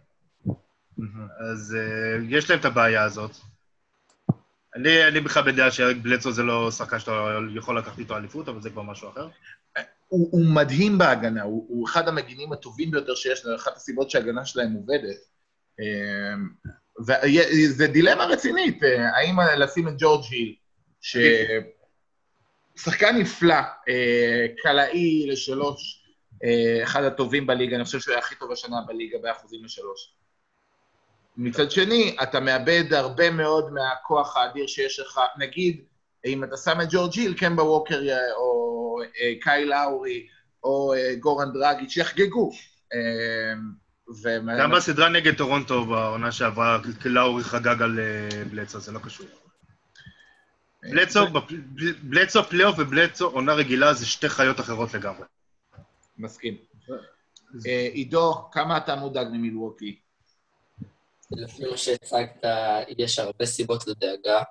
[1.52, 3.32] אז uh, יש להם את הבעיה הזאת.
[4.76, 8.70] אני, אני בכלל בדעה שבלצו זה לא שחקן שאתה יכול לקחת איתו אליפות, אבל זה
[8.70, 9.28] כבר משהו אחר.
[10.08, 14.46] הוא, הוא מדהים בהגנה, הוא, הוא אחד המגינים הטובים ביותר שיש, זו אחת הסיבות שההגנה
[14.46, 15.18] שלהם עובדת.
[15.80, 16.50] אמ,
[17.08, 20.56] וזו דילמה רצינית, אה, האם לשים את ג'ורג' היל,
[22.76, 23.56] ששחקן נפלא,
[23.90, 26.06] אה, קלעי לשלוש,
[26.44, 30.14] אה, אחד הטובים בליגה, אני חושב שהוא היה הכי טוב השנה בליגה באחוזים לשלוש.
[31.38, 35.82] מצד שני, אתה מאבד הרבה מאוד מהכוח האדיר שיש לך, נגיד,
[36.26, 38.02] אם אתה שם את ג'ורג' היל, קמבה ווקר
[38.36, 39.00] או
[39.42, 40.28] קאי לאורי
[40.64, 42.52] או גורן דרגיץ' יחגגו.
[44.60, 49.28] גם בסדרה נגד טורונטו בעונה שעברה, לאורי חגג על אה, בלצו, זה לא קשור.
[50.84, 51.20] בלצו,
[52.02, 55.26] בלצו פלייאוף ובלצו עונה רגילה זה שתי חיות אחרות לגמרי.
[56.18, 56.58] מסכים.
[57.68, 60.00] אה, עידו, כמה אתה מודאג ממילווקי?
[61.32, 62.46] לפי מה שהצגת,
[62.98, 64.44] יש הרבה סיבות לדאגה.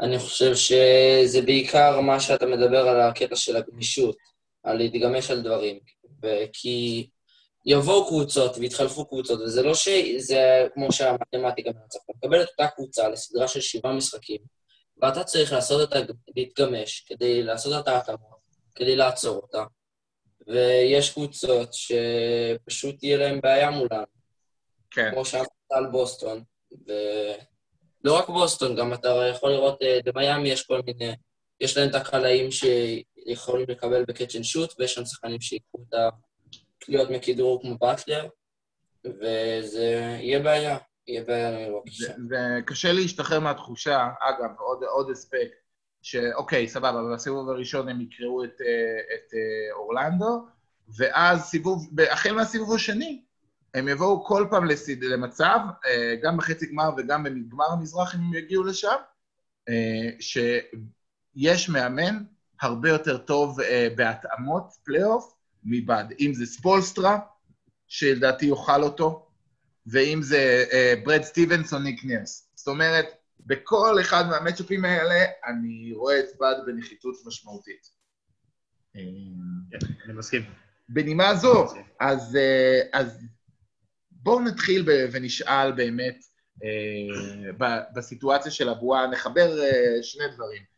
[0.00, 4.16] אני חושב שזה בעיקר מה שאתה מדבר על הקטע של הגמישות,
[4.62, 5.78] על להתגמש על דברים.
[6.52, 7.08] כי
[7.66, 12.02] יבואו קבוצות ויתחלפו קבוצות, וזה לא שזה כמו שהמתמטיקה מנצחת.
[12.04, 14.38] אתה מקבל את אותה קבוצה לסדרה של שבעה משחקים,
[15.02, 15.98] ואתה צריך לעשות את ה...
[16.36, 18.40] להתגמש כדי לעשות את ההתאמות,
[18.74, 19.64] כדי לעצור אותה.
[20.46, 24.04] ויש קבוצות שפשוט תהיה להן בעיה מולן.
[24.90, 25.10] כן.
[25.12, 26.42] כמו שאמרת על בוסטון.
[26.86, 31.14] ולא רק בוסטון, גם אתה יכול לראות, אה, במיאמי יש כל מיני...
[31.60, 35.94] יש להם את הקלעים שיכולים לקבל ב catch and shoot, ויש שם שחקנים שיקחו את
[35.94, 36.08] ה...
[36.88, 38.28] להיות מכדרור כמו באטלר,
[39.04, 42.12] וזה יהיה בעיה, יהיה בעיה למילווקי שם.
[42.30, 45.60] וקשה להשתחרר מהתחושה, אגב, עוד, עוד אספקט,
[46.02, 50.46] שאוקיי, סבבה, בסיבוב הראשון הם יקרעו את, אה, את אה, אורלנדו,
[50.98, 53.24] ואז סיבוב, החל מהסיבוב השני,
[53.74, 58.34] הם יבואו כל פעם לסיט, למצב, אה, גם בחצי גמר וגם בגמר המזרח, אם הם
[58.34, 58.96] יגיעו לשם,
[60.20, 62.22] שיש מאמן
[62.60, 63.58] הרבה יותר טוב
[63.96, 66.04] בהתאמות פלייאוף מבאד.
[66.20, 67.18] אם זה ספולסטרה,
[67.86, 69.30] שלדעתי יאכל אותו,
[69.86, 72.50] ואם זה אה, ברד סטיבנס או ניק נירס.
[72.54, 73.06] זאת אומרת,
[73.46, 77.90] בכל אחד מהמצ'אפים האלה אני רואה את בד בנחיתות משמעותית.
[79.70, 80.42] כן, אני מסכים.
[80.88, 81.66] בנימה זו,
[82.00, 83.26] אז, אה, אז
[84.22, 86.24] בואו נתחיל ונשאל באמת
[86.64, 87.52] אה,
[87.94, 90.70] בסיטואציה של הבועה, נחבר אה, שני דברים.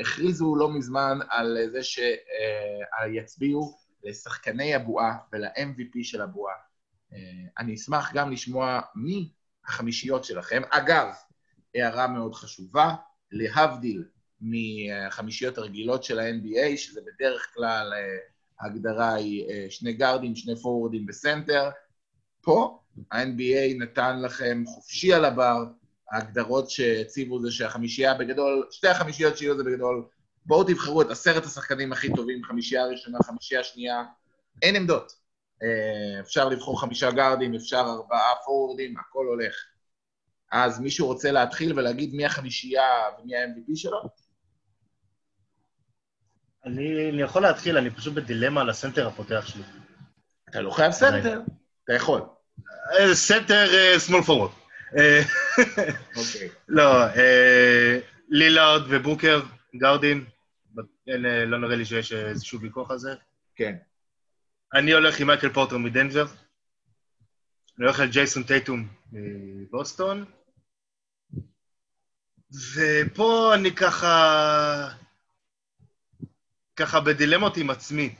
[0.00, 3.74] הכריזו לא מזמן על זה שיצביעו
[4.04, 6.54] לשחקני הבועה ול-MVP של הבועה.
[7.12, 7.18] אה,
[7.58, 9.32] אני אשמח גם לשמוע מי
[9.66, 10.62] החמישיות שלכם.
[10.70, 11.08] אגב,
[11.74, 12.94] הערה מאוד חשובה,
[13.32, 14.04] להבדיל
[14.40, 18.16] מהחמישיות הרגילות של ה-NBA, שזה בדרך כלל אה,
[18.60, 21.70] ההגדרה היא אה, שני גארדים, שני פורוורדים וסנטר,
[22.42, 22.78] פה
[23.12, 25.64] ה-NBA נתן לכם חופשי על הבר,
[26.12, 30.04] ההגדרות שהציבו זה שהחמישייה בגדול, שתי החמישיות שיהיו זה בגדול
[30.46, 34.04] בואו תבחרו את עשרת השחקנים הכי טובים, חמישייה ראשונה, חמישייה שנייה,
[34.62, 35.12] אין עמדות.
[35.62, 39.54] אה, אפשר לבחור חמישה גארדים, אפשר ארבעה פורורדים, הכל הולך.
[40.52, 42.88] אז מישהו רוצה להתחיל ולהגיד מי החמישייה
[43.18, 44.02] ומי ה-MVP שלו?
[46.64, 49.62] אני, אני יכול להתחיל, אני פשוט בדילמה על הסנטר הפותח שלי.
[50.50, 51.40] אתה לא חייב סנטר,
[51.84, 52.20] אתה יכול.
[52.92, 54.50] אה, סנטר small forward.
[56.16, 56.48] אוקיי.
[56.68, 57.06] לא,
[58.28, 59.40] לילארד ובוקר,
[61.08, 63.14] אה, לא נראה לי שיש איזשהו ויכוח על זה.
[63.56, 63.76] כן.
[64.74, 66.26] אני הולך עם מייקל פורטר מדנבר.
[67.78, 70.24] אני הולך על ג'ייסון טייטום מבוסטון.
[72.74, 74.88] ופה אני ככה...
[76.76, 78.14] ככה בדילמות עם עצמי.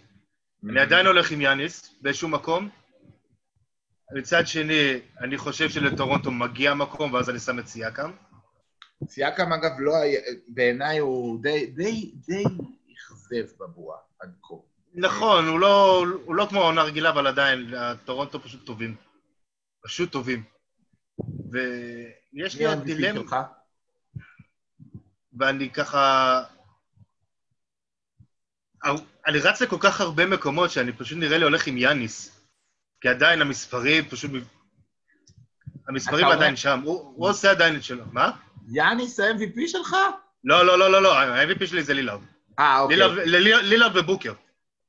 [0.71, 2.69] אני עדיין הולך עם יאניס באיזשהו מקום.
[4.15, 8.13] מצד שני, אני חושב שלטורונטו מגיע מקום, ואז אני שם את סייקם.
[9.09, 10.21] סייקם, אגב, לא היה...
[10.49, 12.45] בעיניי הוא די, די, די
[12.95, 14.55] אכזב בבועה עד כה.
[14.95, 18.97] נכון, הוא לא, הוא לא כמו עונה רגילה, אבל עדיין, הטורונטו פשוט טובים.
[19.85, 20.43] פשוט טובים.
[21.51, 23.43] ויש לי עוד דילמה...
[25.39, 26.43] ואני ככה...
[29.27, 32.42] אני רץ לכל כך הרבה מקומות שאני פשוט נראה לי הולך עם יאניס.
[33.03, 34.31] כי עדיין המספרים פשוט...
[35.89, 38.05] המספרים עדיין שם, הוא, עושה עדיין את שלו.
[38.13, 38.31] מה?
[38.73, 39.97] יאניס ה-MVP שלך?
[40.45, 42.21] לא, לא, לא, לא, לא, ה-MVP שלי זה לילארד.
[42.59, 42.97] אה, אוקיי.
[43.63, 44.33] לילארד ובוקר.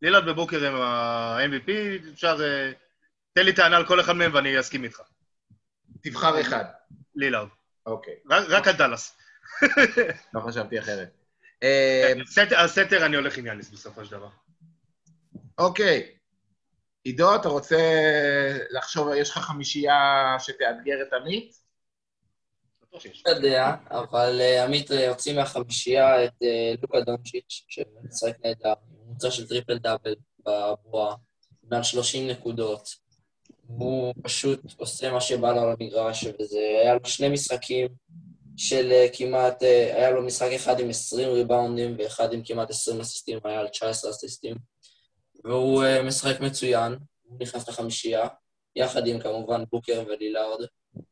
[0.02, 1.72] לילארד ובוקר הם ה-MVP,
[2.14, 2.38] אפשר...
[2.42, 2.72] אה,
[3.34, 5.02] תן לי טענה על כל אחד מהם ואני אסכים איתך.
[6.02, 6.64] תבחר אחד.
[7.16, 7.48] לילארד.
[7.86, 8.14] אוקיי.
[8.30, 9.18] רק על דאלאס.
[10.34, 11.10] לא חשבתי אחרת.
[12.58, 14.30] הסנטר אני הולך עם יאניס בסופו של דבר.
[15.58, 16.23] אוקיי.
[17.04, 17.78] עידו, אתה רוצה
[18.70, 21.64] לחשוב, יש לך חמישייה שתאתגר את עמית?
[23.26, 28.74] לא יודע, אבל אה, עמית אה, הוציא מהחמישייה את אה, לוקה דונצ'יץ', שמשחק נהדר,
[29.06, 31.16] ממוצע של טריפל דאבל בבועה,
[31.64, 32.90] מעל 30 נקודות.
[33.68, 37.88] הוא פשוט עושה מה שבא לו על המגרש, וזה היה לו שני משחקים
[38.58, 43.60] של כמעט, היה לו משחק אחד עם 20 ריבאונדים ואחד עם כמעט 20 אסיסטים, היה
[43.60, 44.73] על 19 אסיסטים.
[45.44, 48.28] והוא אה, משחק מצוין, הוא נכנס לחמישייה,
[48.76, 50.66] יחד עם כמובן בוקר ולילארד,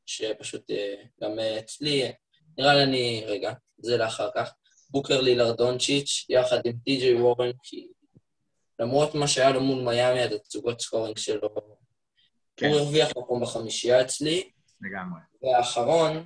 [0.06, 2.12] שפשוט אה, גם אה, אצלי,
[2.58, 4.54] נראה לי אני, רגע, זה לאחר כך,
[4.90, 7.88] בוקר לילארד דונצ'יץ', יחד עם טי.ג'יי וורן, כי
[8.80, 11.50] למרות מה שהיה לו מול מיאמי, התצוגות scoring שלו,
[12.58, 12.68] כן.
[12.68, 14.50] הוא הרוויח מקום בחמישייה אצלי.
[14.82, 15.20] לגמרי.
[15.42, 16.26] והאחרון,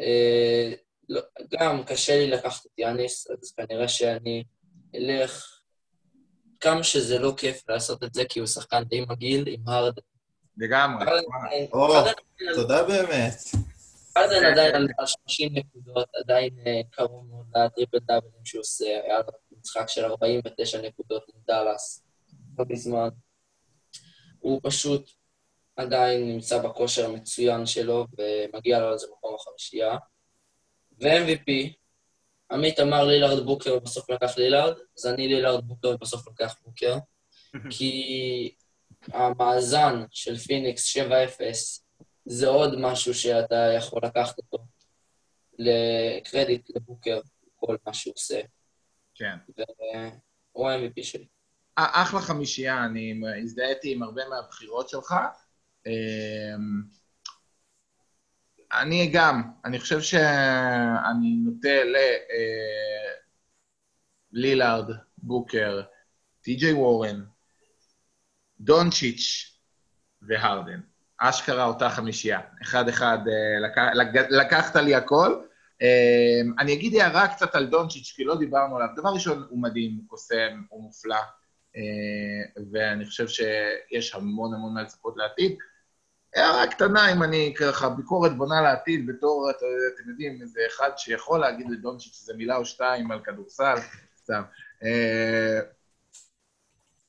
[0.00, 0.72] אה,
[1.08, 4.44] לא, גם קשה לי לקחת את יאניס, אז כנראה שאני
[4.94, 5.51] אלך
[6.62, 9.94] כמה שזה לא כיף לעשות את זה, כי הוא שחקן די מגעיל עם הרד.
[10.56, 11.06] לגמרי.
[12.54, 13.34] תודה באמת.
[14.16, 19.58] הרדן עדיין על 30 נקודות, עדיין אה, קרוב מאוד לטריפל דאבלים שהוא עושה, היה לו
[19.60, 22.04] משחק של 49 נקודות עם דאלאס,
[22.58, 23.08] לא מזמן.
[24.38, 25.10] הוא פשוט
[25.76, 29.96] עדיין נמצא בכושר המצוין שלו, ומגיע לו על זה מקום החמישייה.
[31.00, 31.72] ו-MVP,
[32.52, 36.96] עמית אמר לילארד בוקר ובסוף לקח לילארד, אז אני לילארד בוקר ובסוף לקח בוקר.
[37.70, 38.54] כי
[39.06, 41.00] המאזן של פיניקס 7-0
[42.24, 44.64] זה עוד משהו שאתה יכול לקחת אותו
[45.58, 47.20] לקרדיט לבוקר,
[47.56, 48.40] כל מה שהוא עושה.
[49.14, 49.36] כן.
[50.52, 51.26] והוא ה-MVP שלי.
[51.76, 55.14] אחלה חמישייה, אני הזדהיתי עם הרבה מהבחירות שלך.
[58.80, 61.68] אני גם, אני חושב שאני נוטה
[64.32, 65.82] ללילארד, אה, בוקר,
[66.40, 67.24] טי.ג'יי וורן,
[68.60, 69.56] דונצ'יץ'
[70.22, 70.80] והרדן.
[71.18, 72.40] אשכרה אותה חמישייה.
[72.62, 74.14] אחד-אחד, אה, לק...
[74.30, 75.42] לקחת לי הכל.
[75.82, 78.88] אה, אני אגיד הערה קצת על דונצ'יץ', כי לא דיברנו עליו.
[78.96, 81.20] דבר ראשון, הוא מדהים, הוא קוסם, הוא מופלא,
[82.72, 85.56] ואני חושב שיש המון המון מה לצפות לעתיד.
[86.36, 91.66] הערה קטנה, אם אני ככה, ביקורת בונה לעתיד בתור, אתם יודעים, איזה אחד שיכול להגיד
[91.70, 93.74] לדונצ'יץ' איזה מילה או שתיים על כדורסל,
[94.22, 94.42] סתם.
[94.82, 95.60] אה,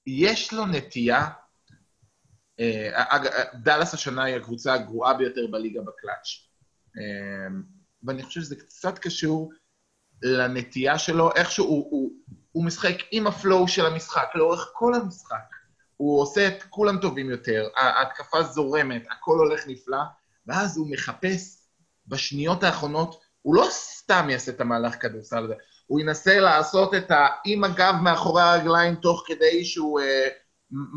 [0.08, 1.28] יש לו נטייה,
[2.60, 3.20] אה,
[3.54, 6.28] דאלאס השנה היא הקבוצה הגרועה ביותר בליגה בקלאץ'.
[6.98, 7.48] אה,
[8.04, 9.52] ואני חושב שזה קצת קשור
[10.24, 12.12] לנטייה שלו, איכשהו הוא, הוא,
[12.52, 15.53] הוא משחק עם הפלואו של המשחק, לאורך כל המשחק.
[16.04, 19.98] הוא עושה את כולם טובים יותר, ההתקפה זורמת, הכל הולך נפלא,
[20.48, 21.68] ואז הוא מחפש
[22.08, 25.54] בשניות האחרונות, הוא לא סתם יעשה את המהלך כדורסל הזה,
[25.88, 27.28] הוא ינסה לעשות את ה...
[27.46, 30.28] עם הגב מאחורי הרגליים תוך כדי שהוא אה,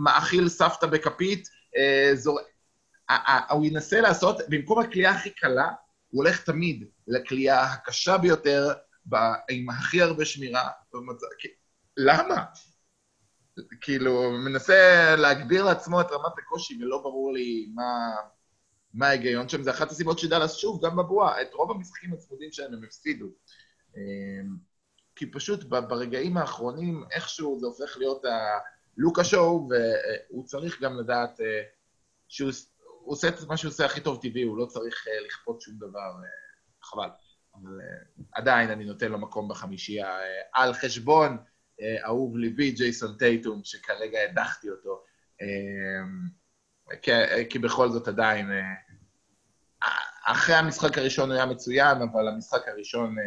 [0.05, 2.41] מאכיל סבתא בכפית, אה, זור...
[3.51, 5.69] הוא ינסה לעשות, במקום הכלייה הכי קלה,
[6.11, 8.73] הוא הולך תמיד לכלייה הקשה ביותר,
[9.51, 10.69] עם הכי הרבה שמירה.
[11.97, 12.45] למה?
[13.81, 18.17] כאילו, מנסה להגביר לעצמו את רמת הקושי, ולא ברור לי מה,
[18.95, 19.63] מה ההיגיון שם.
[19.63, 23.27] זה אחת הסיבות שדאלאס, שוב, גם בבועה, את רוב המשחקים הצמודים שלהם הם הפסידו.
[23.97, 24.57] אמ,
[25.17, 31.63] כי פשוט ברגעים האחרונים, איכשהו זה הופך להיות הלוקה שואו, והוא צריך גם לדעת אה,
[32.29, 32.51] שהוא
[33.05, 35.99] עושה את מה שהוא עושה הכי טוב טבעי, הוא לא צריך אה, לכפות שום דבר,
[35.99, 36.29] אה,
[36.83, 37.09] חבל.
[37.55, 37.81] אבל
[38.33, 40.19] עדיין אני נותן לו מקום בחמישייה
[40.53, 41.37] על חשבון
[42.05, 45.03] אהוב ליבי, ג'ייסון טייטום, שכרגע הדחתי אותו.
[47.03, 47.11] כי,
[47.51, 48.51] כי בכל זאת עדיין...
[48.51, 48.62] אה,
[50.27, 53.24] אחרי המשחק הראשון הוא היה מצוין, אבל המשחק הראשון, אה,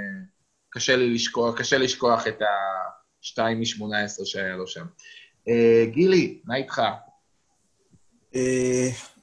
[0.69, 4.85] קשה לי לשכוח, קשה לשכוח את ה-2 מ-18 שהיה לו שם.
[5.47, 6.81] אה, גילי, מה איתך?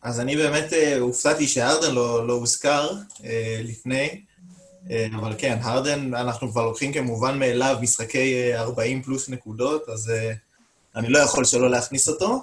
[0.02, 2.90] אז אני באמת הופתעתי שהרדן לא, לא הוזכר
[3.64, 4.24] לפני,
[5.16, 10.12] אבל כן, הרדן, אנחנו כבר לוקחים כמובן מאליו משחקי 40 פלוס נקודות, אז
[10.96, 12.42] אני לא יכול שלא להכניס אותו.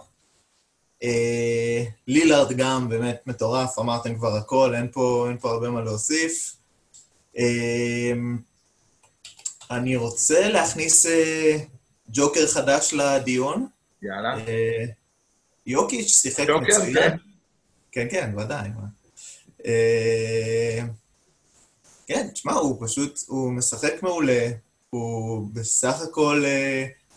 [1.03, 6.55] אה, לילארד גם באמת מטורף, אמרתם כבר הכל, אין פה, אין פה הרבה מה להוסיף.
[7.37, 8.13] אה,
[9.71, 11.57] אני רוצה להכניס אה,
[12.09, 13.67] ג'וקר חדש לדיון.
[14.01, 14.35] יאללה.
[15.65, 16.93] יוקיץ' שיחק מצוין.
[16.93, 17.17] כן.
[17.91, 18.69] כן, כן, ודאי.
[22.07, 24.49] כן, תשמע, הוא פשוט, הוא משחק מעולה,
[24.89, 26.43] הוא בסך הכל...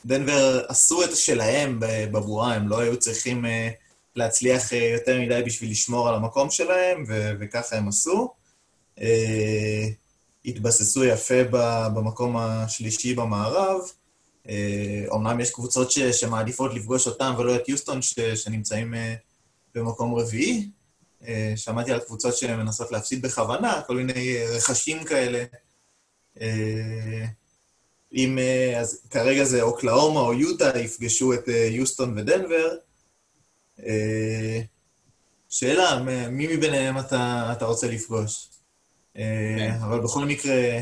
[0.07, 3.49] דנבר עשו את שלהם בבועה, הם לא היו צריכים uh,
[4.17, 8.29] להצליח uh, יותר מדי בשביל לשמור על המקום שלהם, ו- וככה הם עשו.
[10.45, 11.45] התבססו יפה
[11.95, 13.81] במקום השלישי במערב.
[15.09, 18.95] אומנם יש קבוצות ש- שמעדיפות לפגוש אותם ולא את יוסטון, ש- שנמצאים
[19.75, 20.71] במקום רביעי.
[21.57, 25.45] שמעתי על קבוצות שמנסות להפסיד בכוונה, כל מיני רכשים כאלה.
[26.39, 26.41] Uh,
[28.13, 32.77] אם, אה, אז כרגע זה אוקלאומה או יוטה יפגשו את אה, יוסטון ודנבר.
[33.87, 34.61] אה,
[35.49, 38.49] שאלה, מי מביניהם אתה, אתה רוצה לפגוש?
[39.15, 39.79] כן.
[39.85, 40.81] אבל בכל מקרה,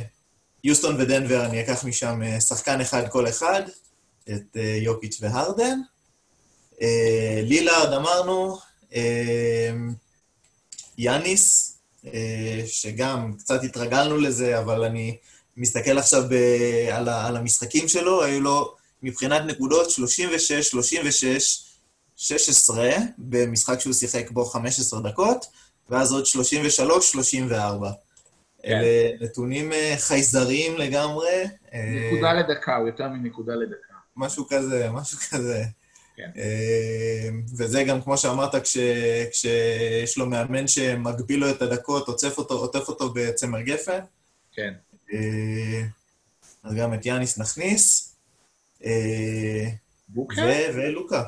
[0.64, 3.62] יוסטון ודנבר, אני אקח משם שחקן אחד כל אחד,
[4.30, 5.78] את יוקיץ' והרדן.
[7.42, 8.58] לילארד אמרנו,
[10.98, 11.78] יאניס,
[12.66, 15.16] שגם קצת התרגלנו לזה, אבל אני
[15.56, 16.34] מסתכל עכשיו ב,
[16.92, 21.64] על, ה, על המשחקים שלו, היו לו מבחינת נקודות 36, 36,
[22.16, 25.46] 16 במשחק שהוא שיחק בו 15 דקות,
[25.90, 27.90] ואז עוד 33, 34.
[28.62, 28.70] כן.
[28.70, 31.44] אלה נתונים אה, חייזריים לגמרי.
[31.74, 33.94] אה, נקודה לדקה, הוא יותר מנקודה לדקה.
[34.16, 35.64] משהו כזה, משהו כזה.
[36.16, 36.30] כן.
[36.36, 38.78] אה, וזה גם, כמו שאמרת, כש,
[39.30, 44.00] כשיש לו מאמן שמגביל לו את הדקות, עוטף אותו, עוטף אותו בצמר גפן.
[44.52, 44.74] כן.
[45.12, 45.82] אה,
[46.64, 48.14] אז גם את יאניס נכניס.
[48.84, 49.68] אה,
[50.08, 50.70] בוקר?
[50.74, 51.22] ולוקה.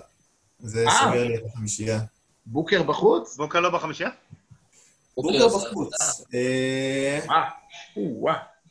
[0.58, 0.92] זה אה.
[1.04, 2.00] סוגר לי את החמישייה.
[2.46, 3.36] בוקר בחוץ?
[3.36, 4.10] בוקר לא בחמישייה?
[5.16, 5.94] בוקר בחוץ.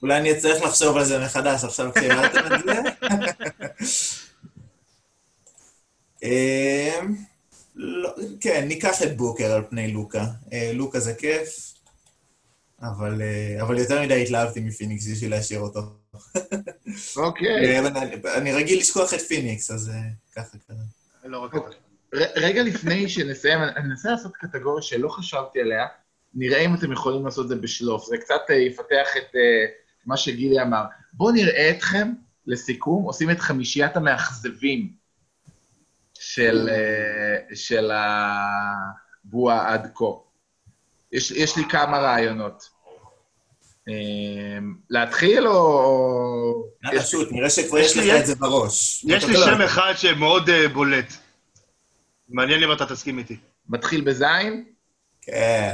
[0.01, 2.82] אולי אני אצטרך לחשוב על זה מחדש עכשיו כשהעלתם את זה.
[7.76, 8.09] לא,
[8.41, 10.26] כן, ניקח את בוקר על פני לוקה.
[10.73, 11.76] לוקה זה כיף.
[12.82, 15.80] אבל, אה, אבל יותר מדי התלהבתי מפיניקס בשביל להשאיר אותו.
[17.17, 17.76] אוקיי.
[17.76, 20.01] אה, אני, אני רגיל לשכוח את פיניקס, אז אה,
[20.36, 20.84] ככה כזה.
[21.26, 21.78] לא רק אוקיי.
[22.36, 25.86] רגע לפני שנסיים, אני אנסה לעשות קטגוריה שלא חשבתי עליה,
[26.34, 28.05] נראה אם אתם יכולים לעשות את זה בשלוף.
[28.05, 29.36] זה קצת יפתח את
[30.05, 30.84] מה שגילי אמר.
[31.13, 32.13] בואו נראה אתכם,
[32.47, 34.91] לסיכום, עושים את חמישיית המאכזבים
[36.26, 36.69] של,
[37.53, 37.91] של
[39.26, 40.05] הבועה עד כה.
[41.11, 42.69] יש, יש לי כמה רעיונות.
[43.88, 46.65] אמ, להתחיל או...
[46.84, 49.05] יאללה, שוט, נראה שכבר יש לך את זה בראש.
[49.07, 51.13] יש לי שם אחד שמאוד אה, בולט.
[52.30, 53.38] מעניין אם אתה תסכים איתי.
[53.69, 54.65] מתחיל בזין?
[55.21, 55.73] כן.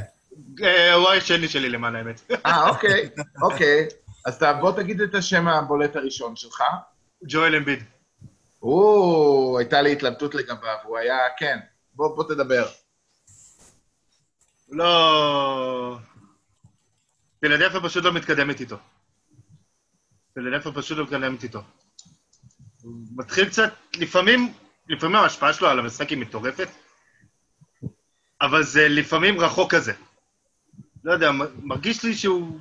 [0.64, 2.22] אה, הוא השני שלי, למען האמת.
[2.45, 3.10] אה, אוקיי,
[3.41, 3.88] אוקיי.
[4.26, 6.64] אז בוא תגיד את השם הבולט הראשון שלך.
[7.28, 7.84] ג'ואל אמביד.
[8.62, 11.59] או, הייתה לי התלבטות לגביו, הוא היה, כן.
[11.93, 12.68] בוא תדבר.
[14.70, 15.97] לא...
[17.39, 18.78] פילדלפיה פשוט לא מתקדמת איתו.
[20.34, 21.62] פילדלפיה פשוט לא מתקדמת איתו.
[23.16, 24.53] מתחיל קצת, לפעמים,
[24.89, 26.68] לפעמים ההשפעה שלו על המשחק היא מטורפת,
[28.41, 29.93] אבל זה לפעמים רחוק כזה.
[31.03, 31.32] לא יודע,
[31.64, 32.59] מרגיש לי שהוא...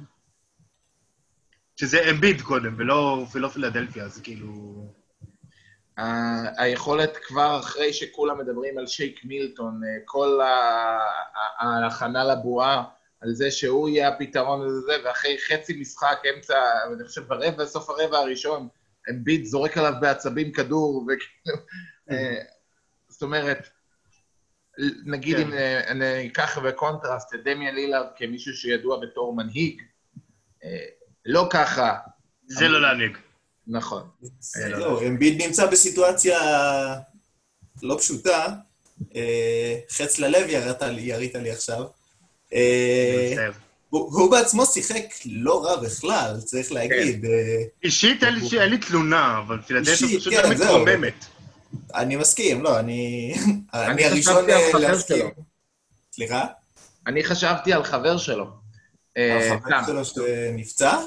[1.77, 5.00] שזה אמביד קודם, ולא, ולא פילדלפיה, אז כאילו...
[6.57, 10.41] היכולת כבר אחרי שכולם מדברים על שייק מילטון, אה, כל
[11.59, 12.85] ההכנה לבועה,
[13.21, 16.55] על זה שהוא יהיה הפתרון לזה, ואחרי חצי משחק, אמצע,
[16.97, 18.69] אני חושב ברבע, סוף הרבע הראשון,
[19.11, 21.57] אמביט זורק עליו בעצבים כדור, וכאילו...
[22.11, 22.43] אה,
[23.09, 23.69] זאת אומרת,
[25.07, 25.43] נגיד כן.
[25.43, 29.83] אם אה, אני אקח בקונטרסט את דמיאן לילארד כמישהו שידוע בתור מנהיג,
[31.27, 31.97] לא ככה.
[32.47, 33.17] זה לא להנהיג.
[33.71, 34.03] נכון.
[34.41, 36.39] זהו, אמביד נמצא בסיטואציה
[37.83, 38.47] לא פשוטה.
[39.17, 40.47] אה, חץ ללב
[40.99, 41.85] ירית לי עכשיו.
[42.55, 43.49] אה,
[43.89, 47.23] הוא בעצמו שיחק לא רע בכלל, צריך להגיד.
[47.23, 47.29] כן.
[47.33, 51.25] אה, אישית אין לי תלונה, אבל פילדלפיה פשוט כן, מתרוממת.
[51.95, 53.35] אני מסכים, לא, אני...
[53.75, 54.45] אני הראשון
[54.81, 55.27] להסכים.
[56.13, 56.47] סליחה?
[57.07, 58.47] אני חשבתי על חבר שלו.
[59.17, 60.99] אה, החבר שלו שנפצע?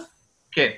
[0.52, 0.70] כן.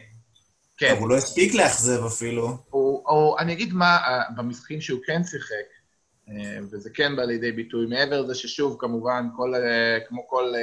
[0.77, 0.89] כן.
[0.89, 2.57] טוב, הוא לא הספיק לאכזב אפילו.
[2.69, 5.65] הוא, הוא, אני אגיד מה, אה, במשחקים שהוא כן שיחק,
[6.29, 9.53] אה, וזה כן בא לידי ביטוי, מעבר לזה ששוב, כמובן, כל,
[10.07, 10.53] כמו כל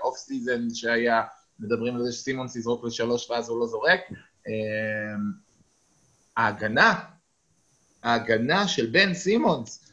[0.00, 1.22] off season שהיה,
[1.58, 4.00] מדברים על זה שסימונס יזרוק לשלוש ואז הוא לא זורק.
[6.36, 7.00] ההגנה,
[8.02, 9.92] ההגנה של בן סימונס,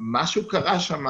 [0.00, 1.04] משהו קרה שם,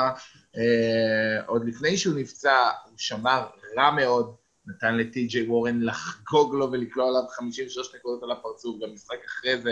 [1.46, 3.46] עוד לפני שהוא נפצע, הוא שמר
[3.76, 4.34] רע מאוד,
[4.66, 9.70] נתן לטי.ג'יי וורן לחגוג לו ולקלוע עליו 56 נקודות על הפרצוף, במשחק אחרי זה.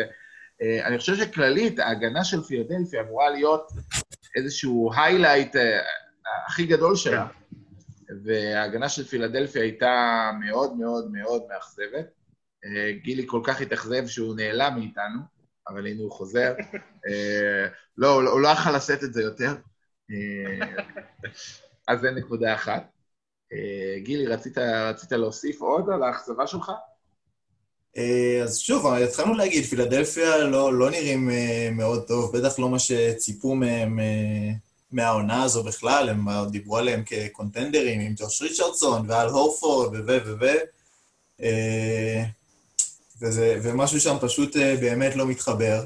[0.63, 3.73] Uh, אני חושב שכללית, ההגנה של פילדלפיה אמורה להיות
[4.37, 5.59] איזשהו היילייט uh,
[6.47, 7.27] הכי גדול שלה.
[8.25, 12.07] וההגנה של פילדלפיה הייתה מאוד מאוד מאוד מאכזבת.
[12.65, 15.21] Uh, גילי כל כך התאכזב שהוא נעלם מאיתנו,
[15.69, 16.55] אבל הנה הוא חוזר.
[17.99, 19.55] לא, הוא לא יכול לשאת את זה יותר.
[21.89, 22.98] אז זה נקודה אחת.
[23.53, 26.73] אה, גילי, רצית, רצית להוסיף עוד על האכזבה שלך?
[27.97, 32.79] אה, אז שוב, התחלנו להגיד, פילדלפיה לא, לא נראים אה, מאוד טוב, בטח לא מה
[32.79, 33.99] שציפו מהם
[34.93, 40.19] מהעונה הזו בכלל, הם דיברו עליהם כקונטנדרים עם ג'וש ריצ'רדסון ועל הורפורד ו...
[40.25, 40.31] ו...
[40.41, 40.47] ו...
[43.21, 45.85] וזה, ומשהו שם פשוט באמת לא מתחבר.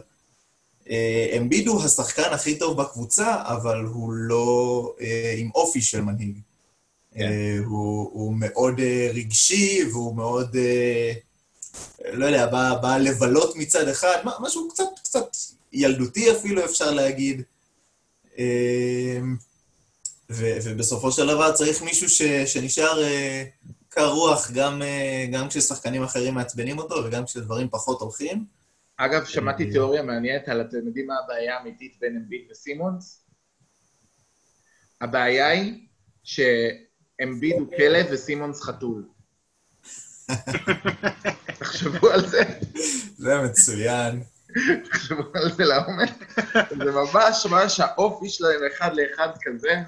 [1.36, 4.94] אמביד הוא השחקן הכי טוב בקבוצה, אבל הוא לא
[5.36, 6.38] עם אופי של מנהיג.
[7.14, 7.22] כן.
[7.22, 11.12] אה, הוא, הוא מאוד אה, רגשי, והוא מאוד, אה,
[12.12, 15.36] לא יודע, בא, בא לבלות מצד אחד, משהו קצת, קצת
[15.72, 17.42] ילדותי אפילו, אפשר להגיד.
[20.30, 23.02] ו, ובסופו של דבר צריך מישהו ש, שנשאר
[23.88, 24.82] קר רוח, גם,
[25.32, 28.44] גם כששחקנים אחרים מעצבנים אותו וגם כשדברים פחות הולכים.
[28.96, 33.24] אגב, שמעתי תיאוריה מעניינת על, אתם יודעים מה הבעיה האמיתית בין אמביט וסימונס?
[35.00, 35.72] הבעיה היא
[36.24, 36.40] ש...
[37.22, 39.04] אמביד הוא כלב וסימונס חתול.
[41.58, 42.42] תחשבו על זה.
[43.16, 44.22] זה מצוין.
[44.84, 46.34] תחשבו על זה לעומק.
[46.54, 49.82] זה ממש ממש האופי שלהם אחד לאחד כזה.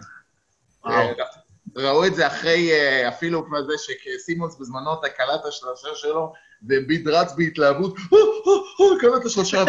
[1.77, 6.33] ראו את זה אחרי, אה, אפילו כמו זה שסימונס בזמנו אתה קלט השלושה שלו,
[6.69, 7.97] ואמביד רץ בהתלהבות,
[9.01, 9.65] קלט את השלושה,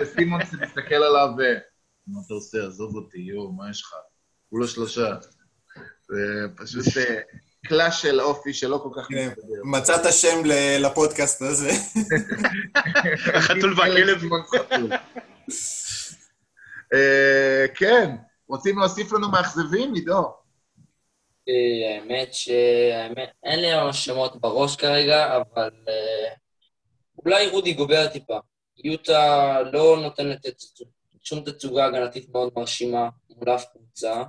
[0.00, 1.28] וסימונס מסתכל עליו,
[2.06, 2.66] מה אתה עושה?
[2.66, 3.94] עזוב אותי, יואו, מה יש לך?
[4.48, 5.14] הוא לא שלושה.
[6.14, 7.20] זה פשוט אה,
[7.66, 9.62] קלאש של אופי שלא כל כך כן, מסתדר.
[9.64, 10.42] מצאת שם
[10.78, 11.70] לפודקאסט הזה.
[13.36, 14.22] החתול והכלב.
[16.94, 18.10] אה, כן,
[18.48, 20.34] רוצים להוסיף לנו מאכזבים, עידו?
[21.48, 25.70] אה, האמת שאין לי ממש שמות בראש כרגע, אבל
[27.24, 28.38] אולי רודי גובר טיפה.
[28.84, 30.46] יוטה לא נותנת
[31.22, 34.22] שום תצוגה הגנתית מאוד מרשימה מול אף קבוצה.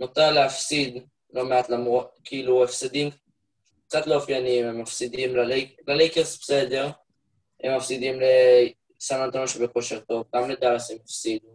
[0.00, 3.10] נוטה להפסיד לא מעט למרות, כאילו, הפסדים
[3.86, 5.36] קצת לא אופייניים, הם מפסידים
[5.86, 6.88] ללייקרס בסדר,
[7.62, 11.48] הם מפסידים לסן אנטונו שבכושר טוב, גם לדאלאס הם הפסידו,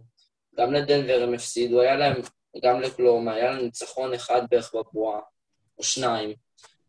[0.57, 2.21] גם לדנבר הם הפסידו, היה להם,
[2.63, 5.19] גם לקלורמה, היה להם ניצחון אחד בערך בבועה,
[5.77, 6.33] או שניים.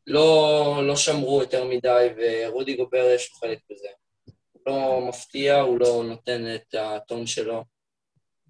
[0.06, 3.88] לא, לא שמרו יותר מדי, ורודי גובר יש לו חלק בזה.
[4.52, 7.64] הוא לא מפתיע, הוא לא נותן את הטון שלו,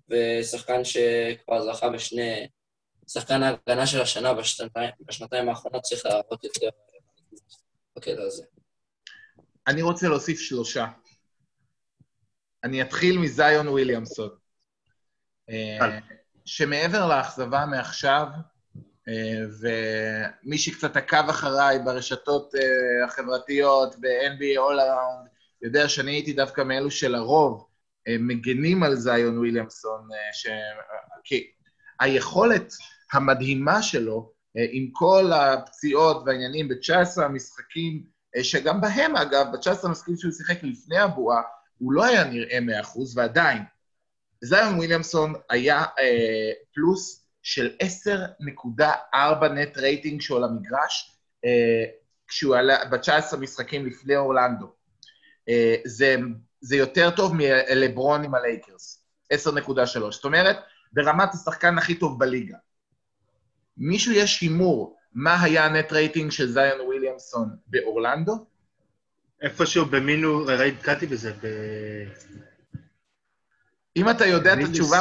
[0.08, 2.48] ושחקן שכבר זכה בשני
[3.12, 6.68] שחקן ההגנה של השנה בשנתיים, בשנתיים האחרונות צריך להראות יותר
[7.96, 8.44] בקטע הזה.
[9.66, 10.86] אני רוצה להוסיף שלושה.
[12.64, 14.30] אני אתחיל מזיון וויליאמסון.
[15.50, 15.98] אה,
[16.44, 18.26] שמעבר לאכזבה מעכשיו,
[19.08, 25.28] אה, ומי שקצת עקב אחריי ברשתות אה, החברתיות, ב-NBA All Around,
[25.62, 27.68] יודע שאני הייתי דווקא מאלו שלרוב
[28.08, 30.46] מגנים על זיון וויליאמסון, ש...
[31.24, 31.50] כי
[32.00, 32.72] היכולת
[33.12, 38.02] המדהימה שלו, אה, עם כל הפציעות והעניינים ב-19 המשחקים,
[38.36, 41.42] אה, שגם בהם, אגב, ב-19 המשחקים שהוא שיחק לפני הבועה,
[41.78, 43.62] הוא לא היה נראה 100%, ועדיין,
[44.44, 51.84] זיון וויליאמסון היה אה, פלוס של 10.4 net rating שלו למגרש, אה,
[52.28, 54.72] כשהוא עלה ב-19 משחקים לפני אורלנדו.
[55.48, 56.16] אה, זה,
[56.60, 60.10] זה יותר טוב מלברון עם הלייקרס, 10.3.
[60.10, 60.56] זאת אומרת,
[60.92, 62.56] ברמת השחקן הכי טוב בליגה.
[63.76, 68.46] מישהו יש הימור מה היה הנט רייטינג של זיון וויליאמסון באורלנדו?
[69.42, 71.46] איפשהו במינו, ראיתי, קראתי בזה, ב...
[73.96, 74.98] אם אתה יודע את התשובה...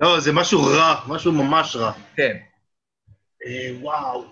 [0.00, 1.92] לא, זה משהו רע, משהו ממש רע.
[2.16, 2.36] כן.
[3.46, 4.24] אה, וואו.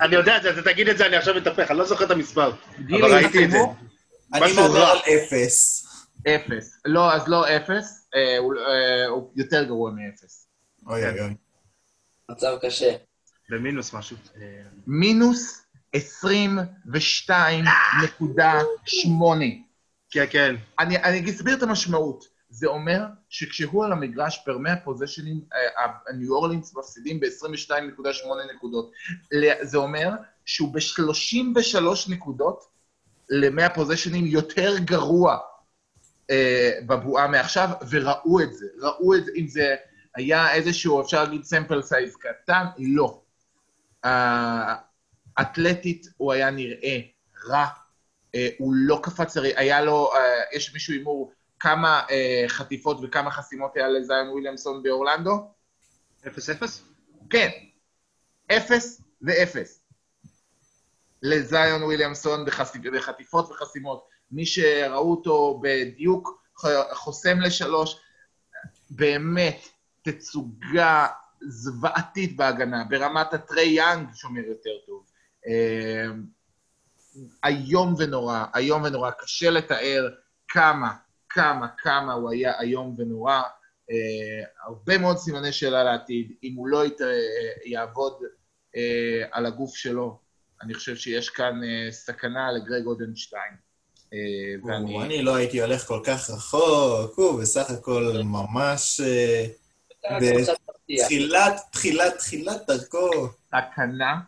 [0.00, 3.14] אני יודע, אתה תגיד את זה, אני עכשיו אתהפך, אני לא זוכר את המספר, אבל
[3.14, 3.58] ראיתי את זה.
[4.34, 5.86] אני מדבר על אפס.
[6.28, 6.80] אפס.
[6.84, 10.49] לא, אז לא אפס, אה, אה, הוא יותר גרוע מאפס.
[10.90, 11.34] אוי אוי אוי.
[12.30, 12.96] מצב קשה.
[13.48, 14.16] במינוס משהו.
[14.36, 15.66] אה, מינוס
[15.96, 16.00] 22.8.
[20.10, 20.54] כן, כן.
[20.78, 22.24] אני, אני אסביר את המשמעות.
[22.48, 25.40] זה אומר שכשהוא על המגרש פר 100 פוזיישנים,
[26.08, 28.92] הניו אורלינס מפסידים ב-22.8 נקודות.
[29.62, 30.10] זה אומר
[30.44, 32.64] שהוא ב-33 נקודות
[33.28, 35.38] ל-100 פוזיישנים יותר גרוע
[36.30, 38.66] אה, בבועה מעכשיו, וראו את זה.
[38.80, 39.76] ראו את זה, אם זה
[40.16, 43.22] היה איזשהו, אפשר להגיד סמפל סייז קטן, לא.
[45.40, 47.00] אתלטית הוא היה נראה
[47.48, 47.66] רע,
[48.34, 53.76] אה, הוא לא קפץ, היה לו, אה, יש מישהו הימור כמה אה, חטיפות וכמה חסימות
[53.76, 55.50] היה לזיון וויליאמסון באורלנדו?
[56.26, 56.82] אפס אפס?
[57.30, 57.48] כן,
[58.52, 59.80] אפס ואפס.
[61.22, 62.44] לזיון וויליאמסון.
[62.94, 64.08] בחטיפות וחסימות.
[64.30, 66.42] מי שראו אותו בדיוק
[66.92, 68.00] חוסם לשלוש,
[68.90, 69.68] באמת
[70.02, 71.06] תצוגה
[71.48, 75.06] זוועתית בהגנה, ברמת הטרי יאנג שומר יותר טוב.
[75.46, 76.06] אה,
[77.44, 80.08] איום ונורא, איום ונורא, קשה לתאר
[80.48, 80.92] כמה,
[81.28, 83.42] כמה, כמה הוא היה איום ונורא.
[83.90, 86.32] אה, הרבה מאוד סימני שאלה לעתיד.
[86.42, 86.98] אם הוא לא ית...
[87.64, 88.12] יעבוד
[88.76, 90.18] אה, על הגוף שלו,
[90.62, 93.54] אני חושב שיש כאן אה, סכנה לגרג אודנשטיין.
[94.12, 94.18] אה,
[94.64, 95.02] ואני...
[95.02, 99.00] אני לא הייתי הולך כל כך רחוק, הוא בסך הכל ממש
[100.04, 101.04] ב- קצת מפתיע.
[101.04, 103.28] תחילת, תחילת, תחילת דרכו.
[103.48, 104.20] סכנה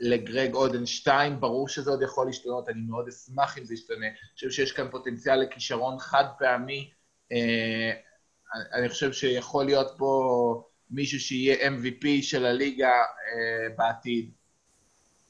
[0.00, 4.06] לגרג אודנשטיין, ברור שזה עוד יכול להשתנות, אני מאוד אשמח אם זה ישתנה.
[4.06, 6.90] אני חושב שיש כאן פוטנציאל לכישרון חד פעמי.
[7.32, 7.92] אה,
[8.72, 14.30] אני חושב שיכול להיות פה מישהו שיהיה MVP של הליגה אה, בעתיד.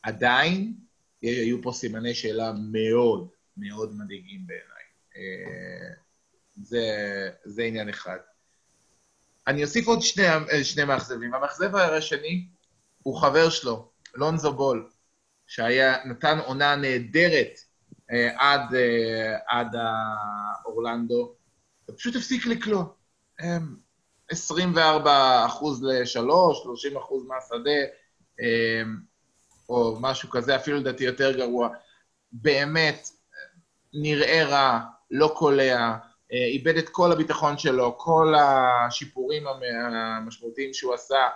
[0.03, 0.75] עדיין,
[1.23, 4.85] יהיו פה סימני שאלה מאוד מאוד מדאיגים בעיניי.
[5.17, 5.95] אה,
[6.63, 6.87] זה,
[7.45, 8.19] זה עניין אחד.
[9.47, 10.25] אני אוסיף עוד שני,
[10.63, 11.35] שני מאכזבים.
[11.35, 12.47] המאכזב השני
[13.03, 14.89] הוא חבר שלו, לונזו בול,
[15.47, 17.59] שהיה, נתן עונה נהדרת
[18.13, 19.77] אה, עד, אה, עד
[20.65, 21.35] האורלנדו,
[21.91, 22.85] ופשוט הפסיק לקלוע.
[23.41, 23.59] אה,
[24.31, 27.81] 24 אחוז לשלוש, 30 אחוז מהשדה,
[28.41, 28.83] אה,
[29.69, 31.69] או משהו כזה, אפילו לדעתי יותר גרוע.
[32.33, 33.09] באמת,
[33.95, 34.81] נראה רע,
[35.11, 35.99] לא קולע, אה,
[36.33, 41.29] איבד את כל הביטחון שלו, כל השיפורים המ- המשמעותיים שהוא עשה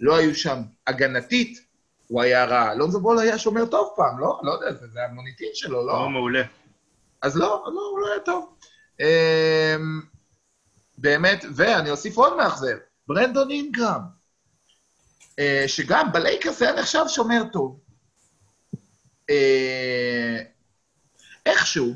[0.00, 0.62] לא היו שם.
[0.86, 1.58] הגנתית,
[2.06, 2.74] הוא היה רע.
[2.74, 4.40] לונזו בול היה שומר טוב פעם, לא?
[4.42, 5.92] לא יודע, זה, זה המוניטין שלו, לא?
[5.92, 6.42] לא מעולה.
[7.22, 8.54] אז לא, לא, הוא לא היה טוב.
[9.00, 10.00] אמ,
[10.98, 12.76] באמת, ואני אוסיף עוד מאכזב,
[13.06, 14.00] ברנדון אינגרם,
[15.38, 17.80] אה, שגם בלייקרס היה נחשב שומר טוב.
[19.30, 20.38] אה,
[21.46, 21.94] איכשהו,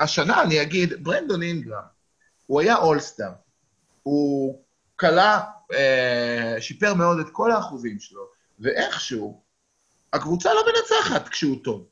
[0.00, 1.82] השנה אני אגיד, ברנדון אינגרם,
[2.46, 3.30] הוא היה אולסטאר.
[4.02, 4.62] הוא
[4.96, 5.40] כלה,
[5.72, 8.22] אה, שיפר מאוד את כל האחוזים שלו,
[8.60, 9.42] ואיכשהו,
[10.12, 11.86] הקבוצה לא מנצחת כשהוא טוב.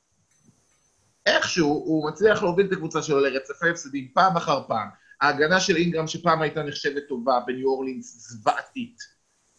[1.26, 4.88] איכשהו הוא מצליח להוביל את הקבוצה שלו לרצפי הפסדים פעם אחר פעם.
[5.20, 8.98] ההגנה של אינגרם, שפעם הייתה נחשבת טובה, בניו אורלינס זוועתית.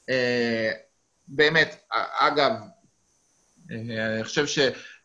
[0.09, 0.71] אה,
[1.27, 1.83] באמת,
[2.19, 2.51] אגב,
[3.71, 4.45] אה, אני חושב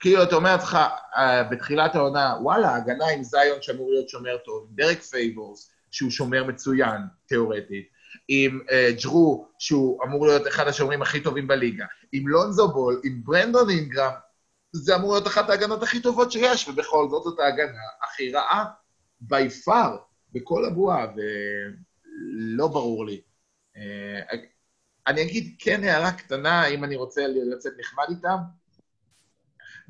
[0.04, 0.78] שכאילו אתה אומר לעצמך
[1.16, 6.10] אה, בתחילת העונה, וואלה, ההגנה עם זיון שאמור להיות שומר טוב, עם דרק פייבורס, שהוא
[6.10, 7.88] שומר מצוין, תיאורטית,
[8.28, 13.20] עם אה, ג'רו, שהוא אמור להיות אחד השומרים הכי טובים בליגה, עם לונזו בול, עם
[13.24, 14.12] ברנדון אינגרם,
[14.72, 18.64] זה אמור להיות אחת ההגנות הכי טובות שיש, ובכל זאת זאת ההגנה הכי רעה
[19.22, 19.90] by far
[20.32, 23.20] בכל הבועה, ולא ברור לי.
[23.76, 24.36] אה,
[25.06, 28.63] אני אגיד כן הערה קטנה, אם אני רוצה לצאת נחמד איתם.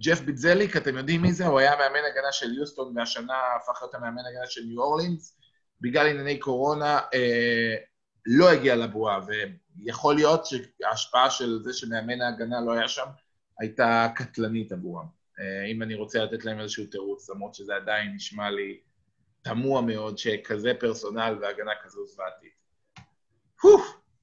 [0.01, 1.47] ג'ף ביטזליק, אתם יודעים מי זה?
[1.47, 5.39] הוא היה מאמן הגנה של יוסטון, והשנה הפך להיות המאמן הגנה של ניו אורלינס.
[5.81, 7.75] בגלל ענייני קורונה, אה,
[8.27, 9.21] לא הגיע לבועה,
[9.79, 13.07] ויכול להיות שההשפעה של זה שמאמן ההגנה לא היה שם,
[13.61, 15.07] הייתה קטלנית עבורם.
[15.41, 18.81] אה, אם אני רוצה לתת להם איזשהו תירוץ, למרות שזה עדיין נשמע לי
[19.43, 22.55] תמוה מאוד שכזה פרסונל והגנה כזו זוועתית.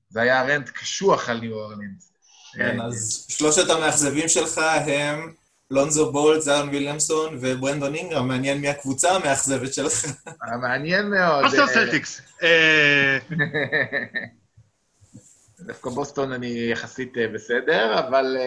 [0.10, 2.14] זה היה רנט קשוח על ניו אורלינס.
[2.54, 4.58] כן, אז שלושת המאכזבים שלך
[4.88, 5.34] הם
[5.72, 8.28] לונזו בולט, זיון וויליאמסון וברנדון אינגרם.
[8.28, 10.06] מעניין מי הקבוצה המאכזבת שלך.
[10.28, 11.44] אה, מעניין מאוד.
[11.44, 12.22] בוסטון אה, סלטיקס.
[15.68, 18.38] דווקא בוסטון אני יחסית אה, בסדר, אבל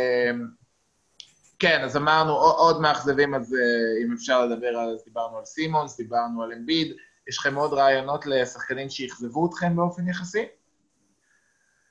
[1.59, 3.57] כן, אז אמרנו עוד מאכזבים, אז
[4.05, 6.97] אם אפשר לדבר על, אז דיברנו על סימונס, דיברנו על אמביד.
[7.29, 10.45] יש לכם עוד רעיונות לשחקנים שאכזבו אתכם באופן יחסי?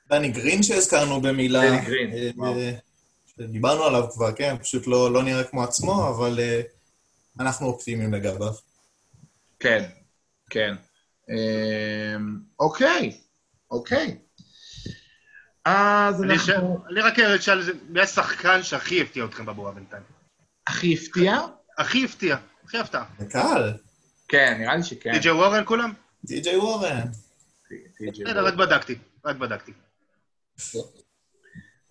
[0.08, 1.60] דני גרין שהזכרנו במילה.
[1.60, 2.54] דני גרין, וואו.
[3.38, 6.60] דיברנו עליו כבר, כן, פשוט לא לא נראה כמו עצמו, אבל אה,
[7.40, 8.52] אנחנו אופטימיים לגביו.
[9.60, 9.84] כן,
[10.50, 10.74] כן.
[11.30, 13.20] אמ, אוקיי,
[13.70, 14.18] אוקיי.
[15.64, 16.84] אז אני ש- אנחנו...
[16.90, 20.02] אני רק אשאל, מי השחקן שהכי הפתיע אתכם בבועה בינתיים?
[20.66, 21.40] הכי הפתיע?
[21.78, 23.04] הכי הפתיע, הכי הפתעה.
[23.18, 23.72] זה קל.
[24.28, 25.12] כן, נראה לי שכן.
[25.12, 25.92] די.ג'יי וורן כולם?
[26.24, 27.06] די.ג'יי וורן.
[28.12, 29.72] בסדר, רק בדקתי, רק בדקתי.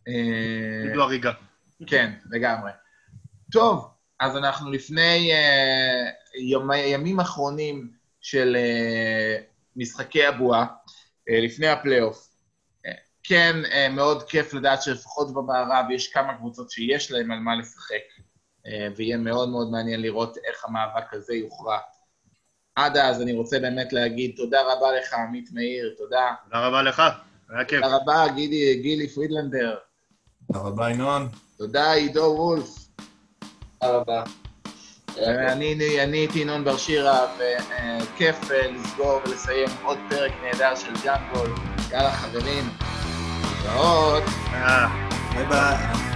[0.08, 1.32] אה, עידו הריגה.
[1.88, 2.72] כן, לגמרי.
[3.52, 3.90] טוב,
[4.20, 7.92] אז אנחנו לפני אה, ימים אחרונים
[8.22, 9.38] של אה,
[9.76, 10.66] משחקי הבועה,
[11.28, 12.30] לפני הפלייאוף.
[13.24, 13.56] כן,
[13.92, 18.04] מאוד כיף לדעת שלפחות במערב יש כמה קבוצות שיש להן על מה לשחק,
[18.96, 21.80] ויהיה מאוד מאוד מעניין לראות איך המאבק הזה יוכרע.
[22.76, 26.34] עד אז אני רוצה באמת להגיד תודה רבה לך, עמית מאיר, תודה.
[26.44, 27.02] תודה רבה לך,
[27.50, 27.84] היה כיף.
[27.84, 29.78] תודה רבה, גילי, גילי פרידלנדר.
[30.48, 31.28] תודה רבה, ינון.
[31.58, 32.88] תודה, עידו וולף.
[33.82, 34.24] תודה רבה.
[35.18, 41.56] אני אני הייתי ינון בר שירה, וכיף אה, לסגור ולסיים עוד פרק נהדר של ג'אנגול.
[41.92, 42.70] יאללה, חברים,
[43.42, 44.24] להתראות.
[44.54, 44.88] אה.
[45.34, 46.13] ביי ביי.